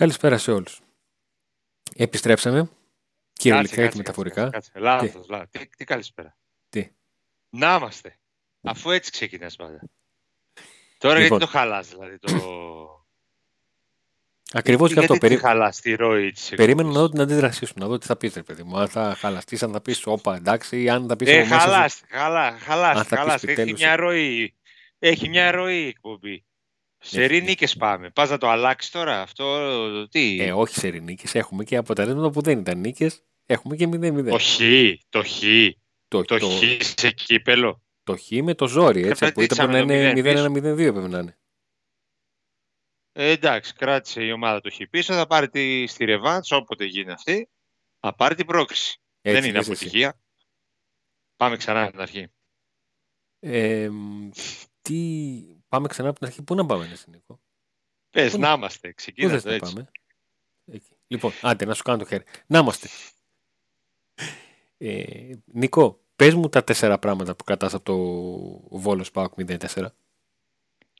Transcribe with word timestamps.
Καλησπέρα 0.00 0.38
σε 0.38 0.52
όλους. 0.52 0.80
Επιστρέψαμε. 1.96 2.70
Κυριολεκτικά 3.32 3.88
και 3.88 3.96
μεταφορικά. 3.96 4.50
Κάτσε, 4.50 4.70
λάθος, 4.74 5.26
λάθος. 5.28 5.48
Τι, 5.50 5.66
τι 5.66 5.84
καλησπέρα. 5.84 6.36
Τι; 6.68 6.88
Να 7.50 7.74
είμαστε. 7.74 8.18
Αφού 8.62 8.90
έτσι 8.90 9.10
ξεκινάς 9.10 9.56
πάντα. 9.56 9.80
Τώρα 10.98 11.18
Λοιπόν. 11.18 11.38
γιατί 11.38 11.52
το 11.52 11.58
χαλάς, 11.58 11.88
δηλαδή, 11.88 12.18
το... 12.18 12.32
Ακριβώς 14.52 14.92
και 14.92 14.98
αυτό. 14.98 15.12
γιατί 15.12 15.26
Περί... 15.26 15.34
τη 15.34 15.40
χαλάς 15.46 15.80
τη 15.80 15.94
ροή 15.94 16.30
της 16.30 16.48
Περίμενα 16.48 16.88
να 16.88 16.88
εκπομπής. 16.88 17.00
δω 17.00 17.08
την 17.08 17.20
αντίδρασή 17.20 17.66
σου, 17.66 17.74
να 17.76 17.86
δω 17.86 17.98
τι 17.98 18.06
θα 18.06 18.16
πεις, 18.16 18.34
ρε 18.34 18.42
παιδί 18.42 18.62
μου. 18.62 18.78
Αν 18.78 18.88
θα 18.88 19.14
χαλαστείς, 19.18 19.62
αν 19.62 19.72
θα 19.72 19.80
πεις 19.80 20.06
όπα, 20.06 20.36
εντάξει, 20.36 20.82
ή 20.82 20.88
αν 20.90 21.08
θα 21.08 21.16
πεις 21.16 21.28
Ε, 21.28 21.40
από 21.40 21.48
μέσα 21.48 21.60
σου- 21.60 21.68
χαλάς, 21.70 22.02
χαλά, 22.08 22.58
χαλάς, 22.58 22.96
Αν 22.96 23.04
θα 23.04 23.08
πεις 23.08 23.18
χαλάς. 23.18 23.34
Έχει 23.42 23.52
επιτέλους- 23.52 23.80
μια 23.80 23.96
ροή. 23.96 24.54
Έχει 24.98 25.28
μια 25.28 25.50
ροή 25.50 25.82
η 25.82 25.86
εκπομπή. 25.86 26.44
Σε 27.02 27.22
Έχει. 27.22 27.32
ρινίκες 27.32 27.76
πάμε. 27.76 28.10
Πας 28.10 28.30
να 28.30 28.38
το 28.38 28.48
αλλάξεις 28.48 28.90
τώρα 28.90 29.20
αυτό, 29.20 30.08
τι; 30.08 30.40
Ε, 30.40 30.52
όχι 30.52 30.74
σε 30.74 30.88
νίκες. 30.88 31.34
Έχουμε 31.34 31.64
και 31.64 31.76
αποτελέσματα 31.76 32.30
που 32.30 32.40
δεν 32.40 32.58
ήταν 32.58 32.78
νίκες. 32.80 33.24
Έχουμε 33.46 33.76
και 33.76 33.86
0-0. 33.86 34.28
το 34.28 34.38
χ, 34.38 34.58
το 35.08 35.22
χ, 35.22 35.40
Το, 36.08 36.22
το 36.24 36.38
το, 36.38 36.48
χ 36.48 36.62
σε 36.98 37.10
κύπελο. 37.10 37.82
το 38.02 38.16
χ 38.16 38.30
με 38.42 38.54
το 38.54 38.66
ζόρι, 38.66 39.06
έτσι. 39.06 39.24
Από 39.24 39.42
ήταν 39.42 39.56
Κρατήσαμε 39.56 39.84
πρέπει 39.84 40.14
να 40.14 40.22
το 40.22 40.28
είναι 40.30 40.72
0 40.72 40.76
0-1-0-2 40.88 40.92
πρέπει 40.92 41.08
να 41.08 41.18
είναι. 41.18 41.38
Ε, 43.12 43.30
εντάξει, 43.30 43.72
κράτησε 43.74 44.24
η 44.24 44.30
ομάδα 44.32 44.60
το 44.60 44.70
χ 44.70 44.76
πίσω, 44.90 45.14
θα 45.14 45.26
πάρει 45.26 45.48
τη, 45.48 45.86
στη 45.86 46.04
ρεβάντς, 46.04 46.50
όποτε 46.50 46.84
γίνει 46.84 47.10
αυτή, 47.10 47.48
θα 48.00 48.14
πάρει 48.14 48.34
την 48.34 48.46
πρόκριση. 48.46 49.00
Έτσι, 49.20 49.40
Δεν 49.40 49.48
είναι 49.50 49.58
λες 49.58 49.68
εσύ. 49.68 49.84
αποτυχία. 49.84 50.20
Πάμε 51.36 51.56
ξανά 51.56 51.82
από 51.82 51.90
την 51.90 52.00
αρχή. 52.00 52.26
Ε, 53.40 53.90
τι... 54.82 55.42
Πάμε 55.70 55.88
ξανά 55.88 56.08
από 56.08 56.18
την 56.18 56.26
αρχή. 56.26 56.42
Πού 56.42 56.54
να 56.54 56.66
πάμε, 56.66 56.86
ρε 56.86 56.94
Νίκο. 57.06 57.40
Πες, 58.10 58.32
Πού 58.32 58.38
να 58.38 58.52
είμαστε, 58.52 58.88
Πού 58.88 58.94
ξεκίνα 58.94 59.30
θες 59.30 59.42
το 59.42 59.48
να 59.48 59.54
έτσι. 59.54 59.72
πάμε; 59.72 59.90
Εκεί. 60.64 60.96
Λοιπόν, 61.06 61.32
άντε 61.42 61.64
να 61.64 61.74
σου 61.74 61.82
κάνω 61.82 61.98
το 61.98 62.04
χέρι. 62.04 62.24
Να 62.46 62.58
είμαστε. 62.58 62.88
Ε, 64.78 65.32
Νίκο, 65.44 66.00
πες 66.16 66.34
μου 66.34 66.48
τα 66.48 66.64
τέσσερα 66.64 66.98
πράγματα 66.98 67.36
που 67.36 67.44
κρατάς 67.44 67.74
από 67.74 67.84
το 67.84 67.96
Βόλος 68.78 69.06
Σπάουκ 69.06 69.32
04. 69.36 69.86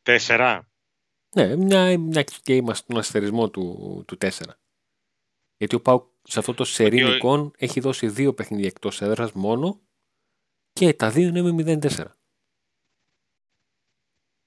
Τέσσερα. 0.03 0.69
Ναι, 1.35 1.57
μια, 1.57 1.99
μια 1.99 2.23
και 2.23 2.57
είμαστε 2.57 2.85
στον 2.85 2.99
αστερισμό 2.99 3.51
του, 3.51 4.05
του 4.07 4.17
4. 4.21 4.31
Γιατί 5.57 5.75
ο 5.75 5.81
Πάουκ 5.81 6.07
σε 6.23 6.39
αυτό 6.39 6.55
το 6.55 6.65
σερί 6.65 7.03
Ότι 7.03 7.11
ο- 7.11 7.15
νικών 7.15 7.53
έχει 7.57 7.81
δώσει 7.81 8.09
δύο 8.09 8.35
παιχνίδια 8.35 8.67
εκτός 8.67 9.01
έδρας 9.03 9.33
μόνο 9.33 9.81
και 10.73 10.95
τα 10.95 11.11
δύο 11.11 11.29
είναι 11.29 11.43
με 11.43 11.79
0-4. 11.81 12.07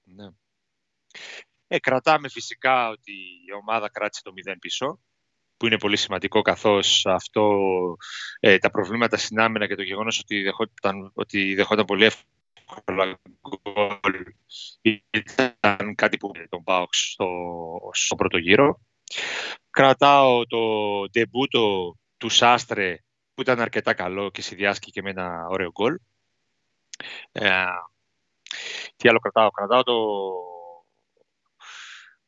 Ναι. 0.02 0.30
Ε, 1.66 1.78
κρατάμε 1.78 2.28
φυσικά 2.28 2.88
ότι 2.88 3.12
η 3.46 3.52
ομάδα 3.52 3.90
κράτησε 3.90 4.22
το 4.22 4.32
0 4.52 4.54
πίσω, 4.60 5.00
που 5.56 5.66
είναι 5.66 5.78
πολύ 5.78 5.96
σημαντικό 5.96 6.42
καθώς 6.42 7.06
αυτό, 7.06 7.58
ε, 8.40 8.58
τα 8.58 8.70
προβλήματα 8.70 9.16
στην 9.16 9.40
άμυνα 9.40 9.66
και 9.66 9.74
το 9.74 9.82
γεγονός 9.82 10.18
ότι 10.18 10.42
δεχόταν, 10.42 11.10
ότι 11.14 11.54
δεχόταν 11.54 11.84
πολύ 11.84 12.04
εύκολα 12.04 13.20
γκολ 13.48 14.24
ήταν 15.10 15.94
κάτι 15.94 16.16
που 16.16 16.30
τον 16.48 16.64
πάω 16.64 16.86
στο, 16.90 17.28
στο 17.92 18.14
πρώτο 18.14 18.38
γύρο. 18.38 18.80
Κρατάω 19.70 20.46
το 20.46 20.58
ντεμπούτο 21.10 21.94
του 22.16 22.28
Σάστρε 22.28 22.98
που 23.34 23.40
ήταν 23.40 23.60
αρκετά 23.60 23.94
καλό 23.94 24.30
και 24.30 24.42
συνδυάστηκε 24.42 24.90
και 24.90 25.02
με 25.02 25.10
ένα 25.10 25.46
ωραίο 25.48 25.70
γκολ. 25.70 25.98
Ε, 27.32 27.64
τι 28.96 29.08
άλλο 29.08 29.18
κρατάω; 29.18 29.50
Κρατάω 29.50 29.82
το 29.82 29.94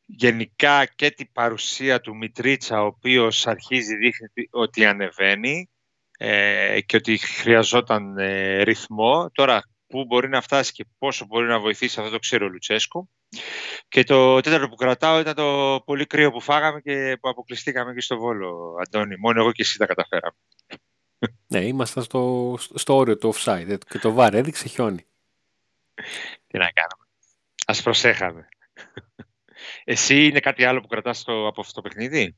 γενικά 0.07 0.85
και 0.85 1.11
την 1.11 1.31
παρουσία 1.31 2.01
του 2.01 2.15
Μιτρίτσα, 2.15 2.81
ο 2.81 2.85
οποίος 2.85 3.47
αρχίζει 3.47 3.95
δείχνει 3.95 4.27
ότι 4.49 4.85
ανεβαίνει 4.85 5.69
ε, 6.17 6.81
και 6.81 6.95
ότι 6.95 7.17
χρειαζόταν 7.17 8.17
ε, 8.17 8.61
ρυθμό. 8.63 9.29
Τώρα, 9.31 9.63
πού 9.87 10.05
μπορεί 10.05 10.29
να 10.29 10.41
φτάσει 10.41 10.71
και 10.71 10.85
πόσο 10.97 11.25
μπορεί 11.25 11.47
να 11.47 11.59
βοηθήσει, 11.59 11.99
αυτό 11.99 12.11
το 12.11 12.19
ξέρει 12.19 12.43
ο 12.43 12.47
Λουτσέσκου. 12.47 13.09
Και 13.87 14.03
το 14.03 14.41
τέταρτο 14.41 14.69
που 14.69 14.75
κρατάω 14.75 15.19
ήταν 15.19 15.35
το 15.35 15.81
πολύ 15.85 16.05
κρύο 16.05 16.31
που 16.31 16.41
φάγαμε 16.41 16.81
και 16.81 17.17
που 17.21 17.29
αποκλειστήκαμε 17.29 17.93
και 17.93 18.01
στο 18.01 18.17
Βόλο, 18.17 18.75
Αντώνη. 18.85 19.17
Μόνο 19.17 19.41
εγώ 19.41 19.51
και 19.51 19.61
εσύ 19.61 19.77
τα 19.77 19.85
καταφέραμε. 19.85 20.37
Ναι, 21.47 21.59
ήμασταν 21.59 22.03
στο, 22.03 22.55
στο 22.73 22.95
όριο 22.95 23.17
του 23.17 23.33
offside 23.33 23.69
ε, 23.69 23.77
και 23.89 23.99
το 23.99 24.11
βάρ 24.11 24.33
έδειξε 24.33 24.67
χιόνι. 24.67 25.05
Τι 26.47 26.57
να 26.57 26.69
κάνουμε. 26.71 27.07
Ας 27.65 27.81
προσέχαμε. 27.81 28.47
Εσύ 29.89 30.25
είναι 30.25 30.39
κάτι 30.39 30.65
άλλο 30.65 30.81
που 30.81 30.87
κρατάς 30.87 31.19
στο, 31.19 31.47
από 31.47 31.61
αυτό 31.61 31.73
το 31.73 31.81
παιχνίδι; 31.81 32.37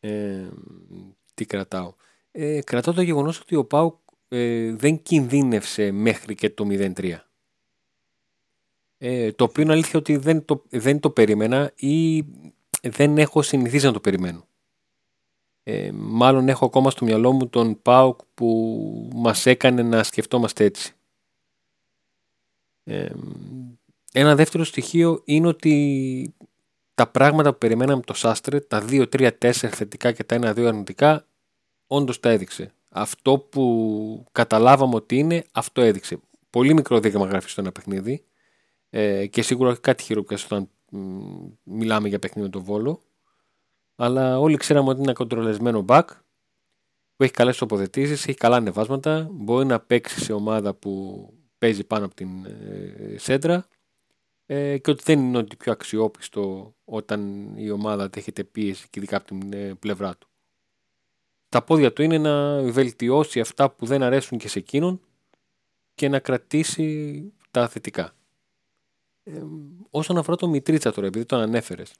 Ε, 0.00 0.48
τι 1.34 1.44
κρατάω; 1.46 1.94
Ε, 2.30 2.60
κρατάω 2.62 2.94
το 2.94 3.02
γεγονός 3.02 3.40
ότι 3.40 3.56
ο 3.56 3.64
Πάουκ 3.64 3.98
ε, 4.28 4.72
δεν 4.72 5.02
κινδύνευσε 5.02 5.90
μέχρι 5.90 6.34
και 6.34 6.50
το 6.50 6.66
0-3. 6.68 7.16
Ε, 8.98 9.32
το 9.32 9.44
οποίο 9.44 9.62
είναι 9.62 9.72
αλήθεια 9.72 9.98
ότι 9.98 10.16
δεν 10.16 10.44
το, 10.44 10.62
δεν 10.68 11.00
το 11.00 11.10
περίμενα 11.10 11.72
ή 11.74 12.24
δεν 12.82 13.18
έχω 13.18 13.42
συνηθίσει 13.42 13.86
να 13.86 13.92
το 13.92 14.00
περιμένω. 14.00 14.46
Ε, 15.62 15.90
μάλλον 15.92 16.48
έχω 16.48 16.64
ακόμα 16.64 16.90
στο 16.90 17.04
μυαλό 17.04 17.32
μου 17.32 17.48
τον 17.48 17.82
ΠΑΟΚ 17.82 18.20
που 18.34 19.10
μας 19.14 19.46
έκανε 19.46 19.82
να 19.82 20.02
σκεφτόμαστε 20.02 20.64
έτσι. 20.64 20.94
Ε, 22.84 23.10
ένα 24.12 24.34
δεύτερο 24.34 24.64
στοιχείο 24.64 25.22
είναι 25.24 25.46
ότι 25.46 26.34
τα 26.94 27.06
πράγματα 27.06 27.52
που 27.52 27.58
περιμέναμε 27.58 27.98
από 27.98 28.06
το 28.06 28.14
Σάστρε, 28.14 28.60
τα 28.60 28.84
2-3-4 28.88 29.50
θετικά 29.52 30.12
και 30.12 30.24
τα 30.24 30.38
1-2 30.42 30.64
αρνητικά, 30.64 31.26
όντως 31.86 32.20
τα 32.20 32.28
έδειξε. 32.30 32.72
Αυτό 32.88 33.38
που 33.38 34.26
καταλάβαμε 34.32 34.94
ότι 34.94 35.18
είναι, 35.18 35.44
αυτό 35.52 35.80
έδειξε. 35.80 36.20
Πολύ 36.50 36.74
μικρό 36.74 37.00
δείγμα 37.00 37.26
γράφεις 37.26 37.52
στο 37.52 37.60
ένα 37.60 37.72
παιχνίδι 37.72 38.24
ε, 38.90 39.26
και 39.26 39.42
σίγουρα 39.42 39.70
όχι 39.70 39.80
κάτι 39.80 40.02
χειροπιαστό 40.02 40.56
όταν 40.56 40.70
μ, 40.90 41.46
μιλάμε 41.62 42.08
για 42.08 42.18
παιχνίδι 42.18 42.46
με 42.46 42.52
τον 42.52 42.62
Βόλο. 42.62 43.00
Αλλά 43.96 44.38
όλοι 44.38 44.56
ξέραμε 44.56 44.88
ότι 44.88 44.96
είναι 44.96 45.06
ένα 45.06 45.12
κοντρολεσμένο 45.12 45.84
back 45.88 46.04
που 47.16 47.24
έχει 47.24 47.32
καλές 47.32 47.56
τοποθετήσεις, 47.56 48.26
έχει 48.28 48.38
καλά 48.38 48.56
ανεβάσματα, 48.56 49.28
μπορεί 49.30 49.66
να 49.66 49.80
παίξει 49.80 50.20
σε 50.20 50.32
ομάδα 50.32 50.74
που 50.74 51.26
παίζει 51.58 51.84
πάνω 51.84 52.04
από 52.04 52.14
την 52.14 52.44
ε, 52.44 53.18
σέντρα 53.18 53.66
ε, 54.54 54.78
και 54.78 54.90
ότι 54.90 55.02
δεν 55.04 55.18
είναι 55.18 55.38
ότι 55.38 55.56
πιο 55.56 55.72
αξιόπιστο 55.72 56.74
όταν 56.84 57.52
η 57.56 57.70
ομάδα 57.70 58.08
δέχεται 58.08 58.44
πίεση 58.44 58.88
και 58.90 58.98
ειδικά 58.98 59.16
από 59.16 59.26
την 59.26 59.52
ε, 59.52 59.74
πλευρά 59.74 60.16
του. 60.16 60.28
Τα 61.48 61.62
πόδια 61.62 61.92
του 61.92 62.02
είναι 62.02 62.18
να 62.18 62.62
βελτιώσει 62.62 63.40
αυτά 63.40 63.70
που 63.70 63.86
δεν 63.86 64.02
αρέσουν 64.02 64.38
και 64.38 64.48
σε 64.48 64.58
εκείνον 64.58 65.00
και 65.94 66.08
να 66.08 66.18
κρατήσει 66.18 67.32
τα 67.50 67.68
θετικά. 67.68 68.14
Ε, 69.22 69.42
όσον 69.90 70.18
αφορά 70.18 70.36
το 70.36 70.48
Μητρίτσα 70.48 70.92
τώρα, 70.92 71.06
επειδή 71.06 71.24
τον 71.24 71.40
ανέφερες, 71.40 71.92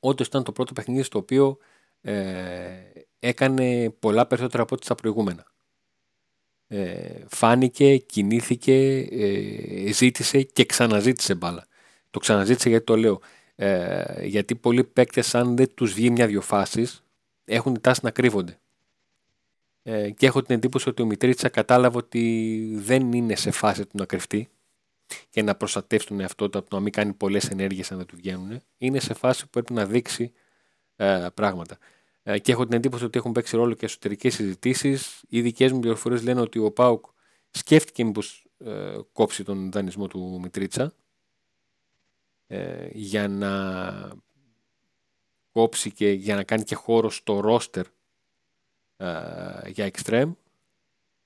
όντως 0.00 0.26
ήταν 0.26 0.44
το 0.44 0.52
πρώτο 0.52 0.72
παιχνίδι 0.72 1.02
στο 1.02 1.18
οποίο 1.18 1.58
ε, 2.00 2.82
έκανε 3.18 3.90
πολλά 3.90 4.26
περισσότερα 4.26 4.62
από 4.62 4.74
ό,τι 4.74 4.84
στα 4.84 4.94
προηγούμενα. 4.94 5.51
Ε, 6.74 7.24
φάνηκε, 7.28 7.96
κινήθηκε, 7.96 8.98
ε, 9.10 9.92
ζήτησε 9.92 10.42
και 10.42 10.64
ξαναζήτησε 10.64 11.34
μπάλα. 11.34 11.66
Το 12.10 12.18
ξαναζήτησε 12.18 12.68
γιατί 12.68 12.84
το 12.84 12.96
λέω. 12.96 13.20
Ε, 13.54 14.26
γιατί 14.26 14.54
πολλοί 14.54 14.84
παίκτες 14.84 15.34
αν 15.34 15.56
δεν 15.56 15.74
τους 15.74 15.92
βγει 15.92 16.10
μια-δυο 16.10 16.40
φάσεις 16.40 17.02
έχουν 17.44 17.80
τάση 17.80 18.00
να 18.02 18.10
κρύβονται. 18.10 18.58
Ε, 19.82 20.10
και 20.10 20.26
έχω 20.26 20.42
την 20.42 20.54
εντύπωση 20.54 20.88
ότι 20.88 21.02
ο 21.02 21.06
Μητρίτσα 21.06 21.48
κατάλαβε 21.48 21.96
ότι 21.96 22.74
δεν 22.74 23.12
είναι 23.12 23.34
σε 23.34 23.50
φάση 23.50 23.82
του 23.82 23.96
να 23.98 24.04
κρυφτεί 24.04 24.48
και 25.30 25.42
να 25.42 25.54
προστατεύσει 25.54 26.06
τον 26.06 26.20
εαυτό 26.20 26.48
του 26.50 26.58
από 26.58 26.70
το 26.70 26.76
να 26.76 26.82
μην 26.82 26.92
κάνει 26.92 27.12
πολλές 27.12 27.48
ενέργειες 27.48 27.92
αν 27.92 27.98
δεν 27.98 28.06
του 28.06 28.16
βγαίνουν. 28.16 28.60
Είναι 28.78 29.00
σε 29.00 29.14
φάση 29.14 29.42
που 29.42 29.50
πρέπει 29.50 29.72
να 29.72 29.86
δείξει 29.86 30.32
ε, 30.96 31.26
πράγματα. 31.34 31.78
Ε, 32.22 32.38
και 32.38 32.52
έχω 32.52 32.64
την 32.64 32.74
εντύπωση 32.76 33.04
ότι 33.04 33.18
έχουν 33.18 33.32
παίξει 33.32 33.56
ρόλο 33.56 33.74
και 33.74 33.84
εσωτερικές 33.84 34.34
συζητήσεις. 34.34 35.24
Οι 35.28 35.40
δικές 35.40 35.72
μου 35.72 35.80
πληροφορίες 35.80 36.22
λένε 36.22 36.40
ότι 36.40 36.58
ο 36.58 36.70
Πάουκ 36.70 37.04
σκέφτηκε 37.50 38.04
μήπως 38.04 38.46
ε, 38.58 38.98
κόψει 39.12 39.44
τον 39.44 39.70
δανεισμό 39.70 40.06
του 40.06 40.38
Μητρίτσα 40.42 40.94
ε, 42.46 42.88
για 42.92 43.28
να 43.28 43.52
κόψει 45.52 45.92
και 45.92 46.10
για 46.10 46.34
να 46.34 46.42
κάνει 46.44 46.62
και 46.62 46.74
χώρο 46.74 47.10
στο 47.10 47.40
ρόστερ 47.40 47.86
ε, 48.96 49.68
για 49.68 49.84
εξτρέμ. 49.84 50.32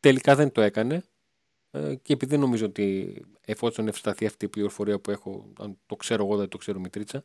Τελικά 0.00 0.34
δεν 0.34 0.52
το 0.52 0.60
έκανε 0.60 1.02
ε, 1.70 1.94
και 1.94 2.12
επειδή 2.12 2.38
νομίζω 2.38 2.66
ότι 2.66 3.16
εφόσον 3.40 3.88
ευσταθεί 3.88 4.26
αυτή 4.26 4.44
η 4.44 4.48
πληροφορία 4.48 4.98
που 4.98 5.10
έχω, 5.10 5.52
αν 5.58 5.78
το 5.86 5.96
ξέρω 5.96 6.24
εγώ 6.24 6.36
δεν 6.36 6.48
το 6.48 6.56
ξέρω 6.58 6.80
Μητρίτσα, 6.80 7.24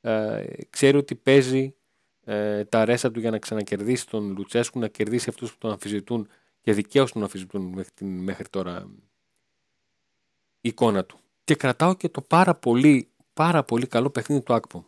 ε, 0.00 0.44
ξέρει 0.70 0.96
ότι 0.96 1.14
παίζει 1.14 1.74
ε, 2.24 2.64
τα 2.64 2.84
ρέστα 2.84 3.10
του 3.10 3.20
για 3.20 3.30
να 3.30 3.38
ξανακερδίσει 3.38 4.06
τον 4.06 4.34
Λουτσέσκου, 4.36 4.78
να 4.78 4.88
κερδίσει 4.88 5.28
αυτούς 5.28 5.52
που 5.52 5.58
τον 5.58 5.70
αμφισβητούν 5.70 6.28
και 6.60 6.72
δικαίως 6.72 7.12
τον 7.12 7.22
αμφισβητούν 7.22 7.62
μέχρι, 7.62 7.90
την, 7.94 8.22
μέχρι 8.22 8.48
τώρα 8.48 8.90
εικόνα 10.60 11.04
του. 11.04 11.18
Και 11.44 11.54
κρατάω 11.54 11.94
και 11.94 12.08
το 12.08 12.20
πάρα 12.20 12.54
πολύ, 12.54 13.08
πάρα 13.34 13.62
πολύ 13.64 13.86
καλό 13.86 14.10
παιχνίδι 14.10 14.42
του 14.42 14.54
Άκπομ. 14.54 14.82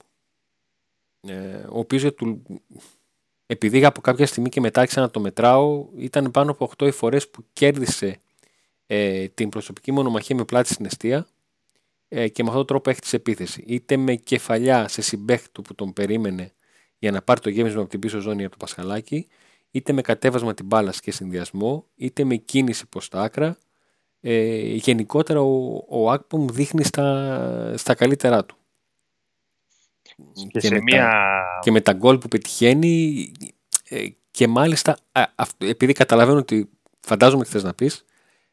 ε, 1.20 1.56
ο 1.56 1.78
οποίος 1.78 2.04
επειδή 3.46 3.84
από 3.84 4.00
κάποια 4.00 4.26
στιγμή 4.26 4.48
και 4.48 4.60
μετά 4.60 4.80
άρχισα 4.80 5.00
να 5.00 5.10
το 5.10 5.20
μετράω, 5.20 5.88
ήταν 5.96 6.30
πάνω 6.30 6.50
από 6.50 6.70
8 6.78 6.86
οι 6.86 6.90
φορές 6.90 7.28
που 7.28 7.44
κέρδισε 7.52 8.20
ε, 8.86 9.28
την 9.28 9.48
προσωπική 9.48 9.92
μονομαχία 9.92 10.36
με 10.36 10.44
πλάτη 10.44 10.72
στην 10.72 10.84
αιστεία 10.84 11.26
ε, 12.08 12.28
και 12.28 12.42
με 12.42 12.48
αυτόν 12.48 12.66
τον 12.66 12.66
τρόπο 12.66 12.90
έχει 12.90 13.16
επίθεση. 13.16 13.64
Είτε 13.66 13.96
με 13.96 14.14
κεφαλιά 14.14 14.88
σε 14.88 15.02
συμπέχτη 15.02 15.62
που 15.62 15.74
τον 15.74 15.92
περίμενε 15.92 16.52
για 16.98 17.10
να 17.10 17.22
πάρει 17.22 17.40
το 17.40 17.50
γέμισμα 17.50 17.80
από 17.80 17.90
την 17.90 18.00
πίσω 18.00 18.18
ζώνη 18.18 18.42
από 18.42 18.50
το 18.50 18.56
Πασχαλάκι, 18.56 19.26
είτε 19.70 19.92
με 19.92 20.02
κατέβασμα 20.02 20.54
την 20.54 20.66
μπάλα 20.66 20.92
και 21.00 21.10
συνδυασμό, 21.10 21.86
είτε 21.94 22.24
με 22.24 22.36
κίνηση 22.36 22.86
προς 22.88 23.08
τα 23.08 23.20
άκρα. 23.20 23.58
Ε, 24.20 24.74
γενικότερα 24.74 25.40
ο, 25.40 25.84
ο 25.88 26.10
Ακπομ 26.10 26.46
δείχνει 26.46 26.84
στα, 26.84 27.74
στα 27.76 27.94
καλύτερά 27.94 28.44
του. 28.44 28.56
Και, 30.52 30.60
και, 30.60 30.70
με 30.70 30.80
μια... 30.80 30.96
τα, 30.96 31.58
και 31.62 31.70
με 31.70 31.80
τα 31.80 31.92
γκολ 31.92 32.18
που 32.18 32.28
πετυχαίνει 32.28 33.32
ε, 33.88 34.06
και 34.30 34.48
μάλιστα 34.48 34.96
επειδή 35.58 35.92
καταλαβαίνω 35.92 36.38
ότι 36.38 36.70
φαντάζομαι 37.00 37.44
τι 37.44 37.50
θες 37.50 37.62
να 37.62 37.74
πεις 37.74 38.04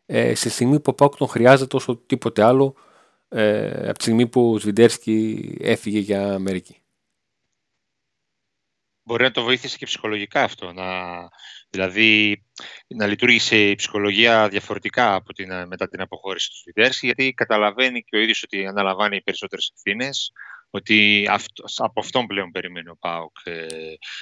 ε, 0.05 0.35
σε 0.35 0.49
στιγμή 0.49 0.79
που 0.79 0.89
ο 0.91 0.93
Πάουκ 0.93 1.15
τον 1.15 1.27
χρειάζεται 1.27 1.75
όσο 1.75 1.95
τίποτε 2.05 2.43
άλλο 2.43 2.75
ε, 3.29 3.89
από 3.89 3.97
τη 3.97 4.03
στιγμή 4.03 4.27
που 4.27 4.51
ο 4.51 4.59
Σβιντέρσκι 4.59 5.57
έφυγε 5.61 5.99
για 5.99 6.33
Αμερική. 6.33 6.80
Μπορεί 9.03 9.23
να 9.23 9.31
το 9.31 9.43
βοήθησε 9.43 9.77
και 9.77 9.85
ψυχολογικά 9.85 10.43
αυτό. 10.43 10.71
Να, 10.71 10.87
δηλαδή 11.69 12.43
να 12.87 13.07
λειτουργήσε 13.07 13.69
η 13.69 13.75
ψυχολογία 13.75 14.49
διαφορετικά 14.49 15.15
από 15.15 15.33
την, 15.33 15.67
μετά 15.67 15.87
την 15.87 16.01
αποχώρηση 16.01 16.49
του 16.49 16.55
Σβιντέρσκι 16.55 17.05
γιατί 17.05 17.33
καταλαβαίνει 17.33 18.01
και 18.01 18.17
ο 18.17 18.19
ίδιος 18.19 18.43
ότι 18.43 18.65
αναλαμβάνει 18.65 19.15
οι 19.15 19.21
περισσότερες 19.21 19.71
ευθύνες, 19.75 20.31
ότι 20.69 21.27
αυτό, 21.29 21.63
από 21.77 21.99
αυτόν 21.99 22.25
πλέον 22.25 22.51
περιμένει 22.51 22.89
ο 22.89 22.97
Πάουκ 22.99 23.37
ε, 23.43 23.65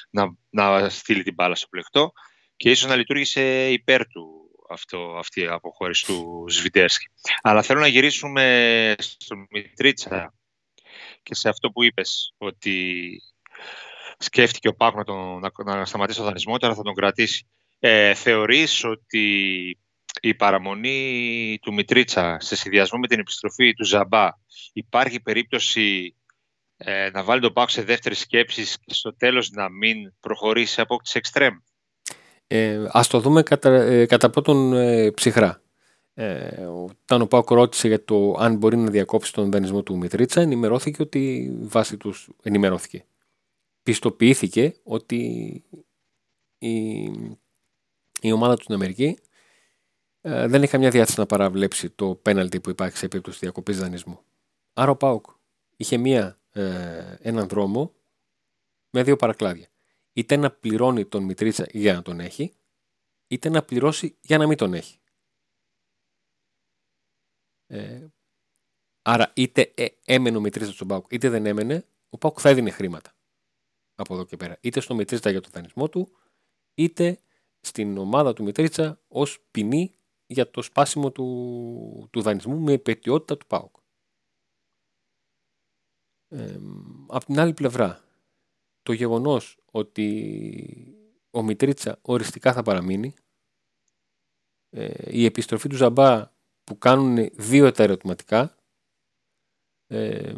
να, 0.10 0.36
να 0.50 0.90
στείλει 0.90 1.24
την 1.24 1.34
μπάλα 1.34 1.56
στο 1.56 1.68
πλεκτό 1.68 2.12
και 2.56 2.70
ίσως 2.70 2.90
να 2.90 2.96
λειτουργήσε 2.96 3.72
υπέρ 3.72 4.08
του 4.08 4.50
αυτό, 4.70 5.16
αυτή 5.18 5.42
η 5.42 5.48
αποχώρηση 5.48 6.06
του 6.06 6.46
Σβιτέρσκι. 6.50 7.06
Αλλά 7.42 7.62
θέλω 7.62 7.80
να 7.80 7.88
γυρίσουμε 7.88 8.96
στον 8.98 9.48
Μητρίτσα 9.50 10.34
και 11.24 11.36
σε 11.36 11.50
αυτό 11.50 11.70
που 11.70 11.84
είπες, 11.84 12.34
ότι 12.38 13.08
σκέφτηκε 14.20 14.68
ο 14.68 14.74
Πάκ 14.76 14.96
να, 14.96 15.04
τον, 15.04 15.40
να, 15.40 15.76
να 15.76 15.86
σταματήσει 15.86 16.18
τον 16.18 16.28
δανεισμό, 16.28 16.58
τώρα 16.58 16.76
θα 16.76 16.82
τον 16.82 16.94
κρατήσει. 16.94 17.48
Ε, 17.80 18.14
θεωρείς 18.14 18.84
ότι 18.84 19.28
η 20.22 20.34
παραμονή 20.36 21.60
του 21.62 21.74
Μητρίτσα 21.74 22.38
σε 22.40 22.56
συνδυασμό 22.56 23.00
με 23.00 23.08
την 23.08 23.20
επιστροφή 23.20 23.74
του 23.74 23.86
Ζαμπά 23.86 24.28
υπάρχει 24.74 25.20
περίπτωση 25.20 26.16
ε, 26.78 27.10
να 27.14 27.24
βάλει 27.24 27.42
τον 27.42 27.54
Πάκ 27.54 27.70
σε 27.70 27.82
δεύτερη 27.82 28.16
σκέψη 28.16 28.64
και 28.86 28.94
στο 28.94 29.16
τέλος 29.16 29.50
να 29.50 29.70
μην 29.70 30.14
προχωρήσει 30.20 30.82
από 30.82 30.98
τις 30.98 31.16
εξτρέμ; 31.16 31.54
Ε, 32.48 32.86
ας 32.92 33.08
το 33.08 33.20
δούμε 33.20 33.44
κατά, 33.44 33.70
ε, 33.70 34.06
κατά 34.06 34.30
πρώτον 34.30 34.74
ε, 34.74 35.12
ψυχρά. 35.12 35.62
Ε, 36.14 36.66
όταν 36.66 37.22
ο 37.22 37.26
Πάοκ 37.26 37.50
ρώτησε 37.50 37.88
για 37.88 38.04
το 38.04 38.36
αν 38.40 38.58
μπορεί 38.58 38.78
να 38.78 38.90
διακόψει 38.90 39.34
τον 39.34 39.52
δανεισμό 39.52 39.84
του 39.84 39.98
Μητρίτσα, 39.98 40.42
ενημερώθηκε 40.42 41.02
ότι 41.02 41.54
βάσει 41.62 41.98
τους 41.98 42.30
ενημερώθηκε. 42.44 43.06
Πιστοποιήθηκε 43.84 44.76
ότι 44.84 45.18
η, 46.58 47.04
η 48.22 48.32
ομάδα 48.32 48.56
του 48.56 48.62
στην 48.62 48.76
Αμερική 48.76 49.18
ε, 50.22 50.48
δεν 50.48 50.62
έχει 50.62 50.72
καμιά 50.72 50.90
διάθεση 50.90 51.20
να 51.20 51.26
παραβλέψει 51.26 51.90
το 51.90 52.16
πέναλτι 52.16 52.60
που 52.60 52.70
υπάρχει 52.70 52.98
σε 52.98 53.06
επίπτωση 53.06 53.40
διακοπής 53.40 53.80
δανεισμού. 53.80 54.20
Άρα 54.74 54.92
ο 54.92 54.96
Πάοκ 54.96 55.26
είχε 55.76 55.98
μία, 55.98 56.40
ε, 56.52 57.16
έναν 57.20 57.48
δρόμο 57.48 57.94
με 58.90 59.04
δύο 59.04 59.16
παρακλάδια 59.16 59.68
είτε 60.14 60.36
να 60.36 60.52
πληρώνει 60.52 61.06
τον 61.06 61.24
Μητρίτσα 61.24 61.66
για 61.72 61.94
να 61.94 62.02
τον 62.02 62.20
έχει, 62.20 62.54
είτε 63.28 63.50
να 63.50 63.64
πληρώσει 63.64 64.18
για 64.22 64.38
να 64.38 64.48
μην 64.48 64.58
τον 64.58 64.74
έχει. 64.74 65.00
Ε, 67.68 68.08
άρα 69.02 69.32
είτε 69.36 69.72
ε, 69.76 69.88
έμενε 70.06 70.38
ο 70.38 70.40
Μητρίτσα 70.40 70.72
στον 70.72 70.88
Πάουκ, 70.88 71.12
είτε 71.12 71.30
δεν 71.30 71.46
έμενε, 71.46 71.86
ο 72.10 72.18
Πάουκ 72.18 72.38
θα 72.42 72.50
έδινε 72.50 72.70
χρήματα 72.70 73.14
από 74.02 74.14
εδώ 74.14 74.26
και 74.26 74.38
πέρα. 74.38 74.58
Είτε 74.62 74.80
στο 74.80 74.96
Μητρίτσα 74.96 75.30
για 75.30 75.42
το 75.42 75.50
δανεισμό 75.52 75.90
του, 75.90 76.10
είτε 76.74 77.20
στην 77.60 77.98
ομάδα 77.98 78.34
του 78.34 78.44
Μητρίτσα 78.44 79.02
ως 79.08 79.40
ποινή 79.52 79.92
για 80.26 80.52
το 80.52 80.62
σπάσιμο 80.62 81.12
του, 81.12 82.08
του 82.12 82.22
δανεισμού 82.22 82.60
με 82.60 82.72
επαιτειότητα 82.72 83.38
του 83.38 83.46
ΠΑΟΚ. 83.46 83.76
Ε, 86.28 86.60
από 87.08 87.26
την 87.26 87.40
άλλη 87.40 87.54
πλευρά, 87.54 88.04
το 88.84 88.94
γεγονός 88.94 89.58
ότι 89.72 90.98
ο 91.32 91.44
Μητρίτσα 91.44 92.00
οριστικά 92.02 92.54
θα 92.54 92.62
παραμείνει, 92.62 93.14
ε, 94.70 95.18
η 95.18 95.26
επιστροφή 95.26 95.70
του 95.70 95.76
Ζαμπά 95.76 96.32
που 96.64 96.78
κάνουν 96.78 97.30
δύο 97.34 97.72
τα 97.72 97.84
ερωτηματικά, 97.84 98.56
ε, 99.88 100.34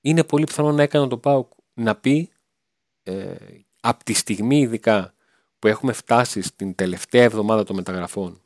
είναι 0.00 0.24
πολύ 0.24 0.44
πιθανό 0.44 0.72
να 0.72 0.82
έκανε 0.82 1.08
το 1.08 1.18
ΠΑΟΚ 1.18 1.52
να 1.74 1.96
πει 1.96 2.30
ε, 3.06 3.36
από 3.80 4.04
τη 4.04 4.12
στιγμή 4.12 4.60
ειδικά 4.60 5.14
που 5.58 5.66
έχουμε 5.66 5.92
φτάσει 5.92 6.42
στην 6.42 6.74
τελευταία 6.74 7.22
εβδομάδα 7.22 7.64
των 7.64 7.76
μεταγραφών, 7.76 8.42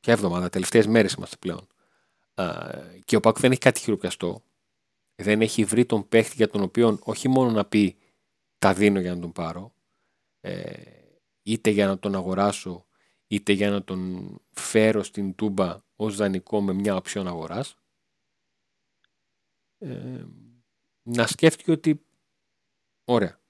ποια 0.00 0.12
εβδομάδα, 0.12 0.48
τελευταίες 0.48 0.86
μέρες 0.86 1.12
είμαστε 1.12 1.36
πλέον, 1.36 1.66
και 3.04 3.16
ο 3.16 3.20
ΠΑΟΚ 3.20 3.40
δεν 3.40 3.50
έχει 3.50 3.60
κάτι 3.60 3.80
χειροπιαστό, 3.80 4.42
δεν 5.14 5.40
έχει 5.40 5.64
βρει 5.64 5.86
τον 5.86 6.08
παίχτη 6.08 6.34
για 6.36 6.48
τον 6.48 6.62
οποίο 6.62 6.98
όχι 7.02 7.28
μόνο 7.28 7.50
να 7.50 7.64
πει 7.64 7.96
τα 8.58 8.74
δίνω 8.74 9.00
για 9.00 9.14
να 9.14 9.20
τον 9.20 9.32
πάρω, 9.32 9.74
ε, 10.40 10.82
είτε 11.42 11.70
για 11.70 11.86
να 11.86 11.98
τον 11.98 12.14
αγοράσω, 12.14 12.86
είτε 13.26 13.52
για 13.52 13.70
να 13.70 13.84
τον 13.84 14.30
φέρω 14.50 15.02
στην 15.02 15.34
τούμπα 15.34 15.82
ως 15.96 16.16
δανεικό 16.16 16.62
με 16.62 16.72
μια 16.72 16.96
οψιόν 16.96 17.26
αγοράς, 17.26 17.76
ε, 19.78 20.24
να 21.02 21.26
σκέφτηκε 21.26 21.70
ότι 21.70 22.06
ωραία, 23.04 23.40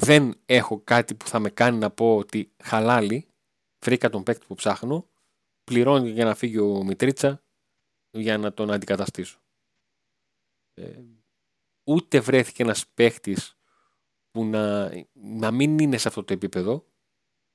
δεν 0.00 0.40
έχω 0.46 0.80
κάτι 0.80 1.14
που 1.14 1.26
θα 1.26 1.38
με 1.38 1.50
κάνει 1.50 1.78
να 1.78 1.90
πω 1.90 2.16
ότι 2.16 2.52
χαλάλι, 2.62 3.28
βρήκα 3.84 4.10
τον 4.10 4.22
παίκτη 4.22 4.46
που 4.46 4.54
ψάχνω, 4.54 5.08
πληρώνει 5.64 6.10
για 6.10 6.24
να 6.24 6.34
φύγει 6.34 6.58
ο 6.58 6.84
Μητρίτσα 6.84 7.44
για 8.10 8.38
να 8.38 8.52
τον 8.54 8.70
αντικαταστήσω. 8.70 9.40
Ε, 10.74 11.00
ούτε 11.84 12.20
βρέθηκε 12.20 12.62
ένας 12.62 12.86
παίχτης 12.86 13.58
που 14.30 14.44
να, 14.44 14.90
να 15.12 15.50
μην 15.50 15.78
είναι 15.78 15.96
σε 15.96 16.08
αυτό 16.08 16.24
το 16.24 16.32
επίπεδο, 16.32 16.86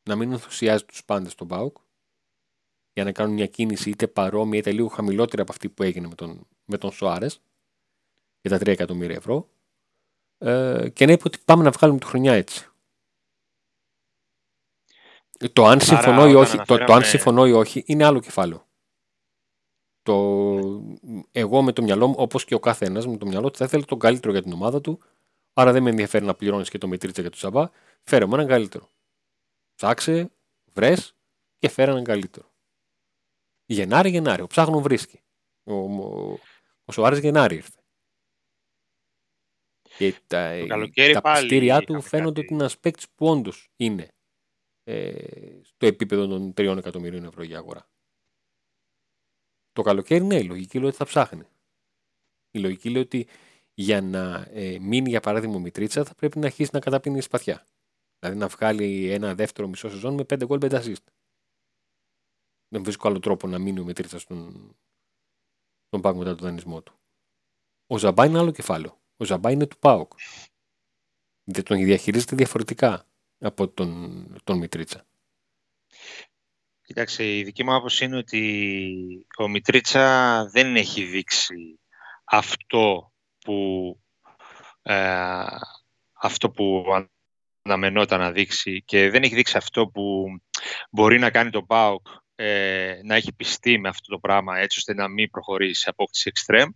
να 0.10 0.16
μην 0.16 0.32
ενθουσιάζει 0.32 0.86
τους 0.86 1.06
πάντες 1.06 1.32
στον 1.32 1.48
ΠΑΟΚ, 1.48 1.78
για 2.94 3.04
να 3.04 3.12
κάνουν 3.12 3.34
μια 3.34 3.48
κίνηση 3.48 3.90
είτε 3.90 4.08
παρόμοια 4.08 4.60
είτε 4.60 4.72
λίγο 4.72 4.88
χαμηλότερη 4.88 5.42
από 5.42 5.52
αυτή 5.52 5.70
που 5.70 5.84
έγινε 5.84 6.08
με 6.08 6.16
τον, 6.16 6.48
με 6.66 6.78
τον 6.78 6.92
Σοάρες 6.92 7.42
για 8.42 8.52
τα 8.52 8.58
3 8.58 8.68
εκατομμύρια 8.68 9.16
ευρώ 9.16 9.50
ε, 10.46 10.90
και 10.94 11.06
να 11.06 11.12
είπε 11.12 11.24
ότι 11.26 11.38
πάμε 11.46 11.64
να 11.64 11.72
βγάλουμε 11.72 12.00
τη 12.00 12.06
χρονιά 12.06 12.34
έτσι. 12.34 12.70
Το 15.54 15.66
αν, 15.66 15.82
συμφωνώ 15.82 16.28
ή 16.28 16.34
όχι, 16.34 16.58
το, 16.58 16.78
το 16.78 16.94
αν 16.94 17.04
συμφωνώ 17.04 17.48
ή 17.48 17.52
όχι 17.52 17.84
είναι 17.86 18.06
άλλο 18.06 18.20
κεφάλαιο. 18.20 18.68
Το, 20.02 20.14
εγώ 21.32 21.62
με 21.62 21.72
το 21.72 21.82
μυαλό 21.82 22.08
μου, 22.08 22.16
όπως 22.18 22.46
και 22.46 22.56
ο 22.56 22.60
κάθε 22.60 22.86
ένας 22.86 23.08
με 23.08 23.18
το 23.18 23.26
μυαλό 23.26 23.52
του, 23.52 23.58
θα 23.58 23.66
ήθελε 23.66 23.84
τον 23.84 24.00
καλύτερο 24.00 24.32
για 24.34 24.42
την 24.42 24.54
ομάδα 24.54 24.82
του 24.82 25.00
Άρα 25.58 25.72
δεν 25.72 25.84
με 25.84 25.90
ενδιαφέρει 25.90 26.26
να 26.26 26.36
πληρώνεις 26.36 26.70
και 26.70 26.78
το 26.78 26.88
Μητρίτσα 26.88 27.22
και 27.22 27.30
το 27.30 27.38
Σαμπά. 27.38 27.70
Φέρε 28.04 28.26
μου 28.26 28.34
έναν 28.34 28.48
καλύτερο. 28.48 28.90
Ψάξε, 29.76 30.32
βρες 30.74 31.16
και 31.58 31.70
φέρε 31.70 31.92
έναν 31.92 32.04
καλύτερο. 32.04 32.52
Γενάρη, 33.66 34.10
Γενάρη. 34.10 34.42
Ο 34.42 34.48
ψάχνων 34.48 34.82
βρίσκει. 34.82 35.22
Ο, 35.64 35.74
ο, 35.74 36.40
ο 36.86 36.92
Σοάρε 36.92 37.20
Γενάρη 37.20 37.56
ήρθε. 37.56 37.85
Και 39.98 40.14
τα, 40.28 40.52
τα 41.14 41.22
πιστήριά 41.22 41.82
του 41.82 42.02
φαίνονται 42.02 42.40
ότι 42.40 42.54
είναι 42.54 42.62
ένας 42.62 42.80
παίκτης 42.80 43.10
που 43.10 43.28
όντως 43.28 43.70
είναι 43.76 44.08
ε, 44.84 45.60
στο 45.62 45.86
επίπεδο 45.86 46.28
των 46.28 46.54
3 46.58 46.78
εκατομμυρίων 46.78 47.24
ευρώ 47.24 47.44
για 47.44 47.58
αγορά. 47.58 47.90
Το 49.72 49.82
καλοκαίρι, 49.82 50.24
ναι, 50.24 50.36
η 50.36 50.44
λογική 50.44 50.78
λέει 50.78 50.88
ότι 50.88 50.98
θα 50.98 51.06
ψάχνει. 51.06 51.44
Η 52.52 52.60
λογική 52.60 52.90
λέει 52.90 53.02
ότι 53.02 53.28
για 53.74 54.02
να 54.02 54.48
ε, 54.50 54.80
μείνει 54.80 55.10
για 55.10 55.20
παράδειγμα 55.20 55.56
ο 55.56 55.60
Μητρίτσα 55.60 56.04
θα 56.04 56.16
πρέπει 56.16 56.40
να 56.40 56.46
αρχίσει 56.46 56.70
να 56.74 56.80
καταπίνει 56.80 57.22
σπαθιά. 57.22 57.66
Δηλαδή 58.20 58.38
να 58.38 58.48
βγάλει 58.48 59.10
ένα 59.10 59.36
δεύτερο 59.36 59.68
μισό 59.68 59.90
σεζόν 59.90 60.14
με 60.14 60.22
5 60.22 60.46
γκολ 60.46 60.60
5 60.62 60.72
assist. 60.72 61.04
Δεν 62.68 62.84
βρίσκω 62.84 63.08
άλλο 63.08 63.20
τρόπο 63.20 63.48
να 63.48 63.60
μείνει 63.60 63.80
ο 63.80 63.84
Μητρίτσα 63.84 64.20
στον, 64.20 64.76
στον 65.88 66.02
πάγκο 66.02 66.18
μετά 66.18 66.36
τον 66.36 66.46
δανεισμό 66.48 66.82
του. 66.82 67.00
Ο 67.88 67.98
Ζαμπά 67.98 68.26
είναι 68.26 68.38
άλλο 68.38 68.52
κεφάλαιο. 68.52 69.00
Ο 69.18 69.26
Ζαμπά 69.26 69.52
είναι 69.52 69.68
του 69.68 69.78
ΠΑΟΚ. 69.80 70.12
Δεν 71.44 71.64
τον 71.64 71.78
διαχειρίζεται 71.78 72.36
διαφορετικά 72.36 73.06
από 73.40 73.68
τον, 73.68 74.26
τον 74.44 74.58
Μητρίτσα. 74.58 75.06
Κοιτάξτε, 76.82 77.38
η 77.38 77.44
δική 77.44 77.64
μου 77.64 77.76
άποψη 77.76 78.06
είναι 78.06 78.18
ότι 78.18 79.28
ο 79.38 79.48
Μητρίτσα 79.48 80.46
δεν 80.46 80.76
έχει 80.76 81.04
δείξει 81.04 81.80
αυτό 82.24 83.12
που 83.40 84.00
ε, 84.82 85.46
αυτό 86.14 86.50
που 86.50 86.86
αναμενόταν 87.62 88.20
να 88.20 88.32
δείξει 88.32 88.84
και 88.86 89.10
δεν 89.10 89.24
έχει 89.24 89.36
δείξει 89.36 89.58
αυτό 89.58 89.88
που 89.88 90.26
μπορεί 90.92 91.20
να 91.20 91.30
κάνει 91.30 91.50
το 91.50 91.64
ΠΑΟΚ 91.64 92.08
ε, 92.36 93.00
να 93.04 93.16
έχει 93.16 93.34
πιστεί 93.34 93.80
με 93.80 93.90
αυτό 93.90 94.12
το 94.12 94.20
πράγμα 94.20 94.58
έτσι 94.58 94.78
ώστε 94.78 94.94
να 94.94 95.08
μην 95.08 95.30
προχωρήσει 95.30 95.82
σε 95.82 95.90
απόκτηση 95.90 96.28
εξτρέμ. 96.28 96.70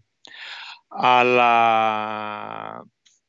Αλλά, 0.90 1.52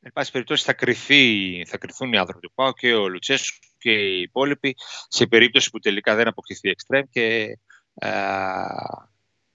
εν 0.01 0.11
πάση 0.13 0.31
περιπτώσει, 0.31 0.63
θα, 0.63 0.73
κρυθεί, 0.73 1.65
θα 1.67 1.77
κρυθούν 1.77 2.13
οι 2.13 2.17
άνθρωποι 2.17 2.47
του 2.47 2.53
ΠΑΟΚ 2.55 2.77
και 2.77 2.93
ο 2.93 3.07
Λουτσέσου 3.07 3.53
και 3.77 3.91
οι 3.91 4.21
υπόλοιποι 4.21 4.75
σε 5.07 5.27
περίπτωση 5.27 5.69
που 5.69 5.79
τελικά 5.79 6.15
δεν 6.15 6.27
αποκτηθεί 6.27 6.69
εξτρέμ 6.69 7.03
και 7.09 7.57
ε, 7.93 8.11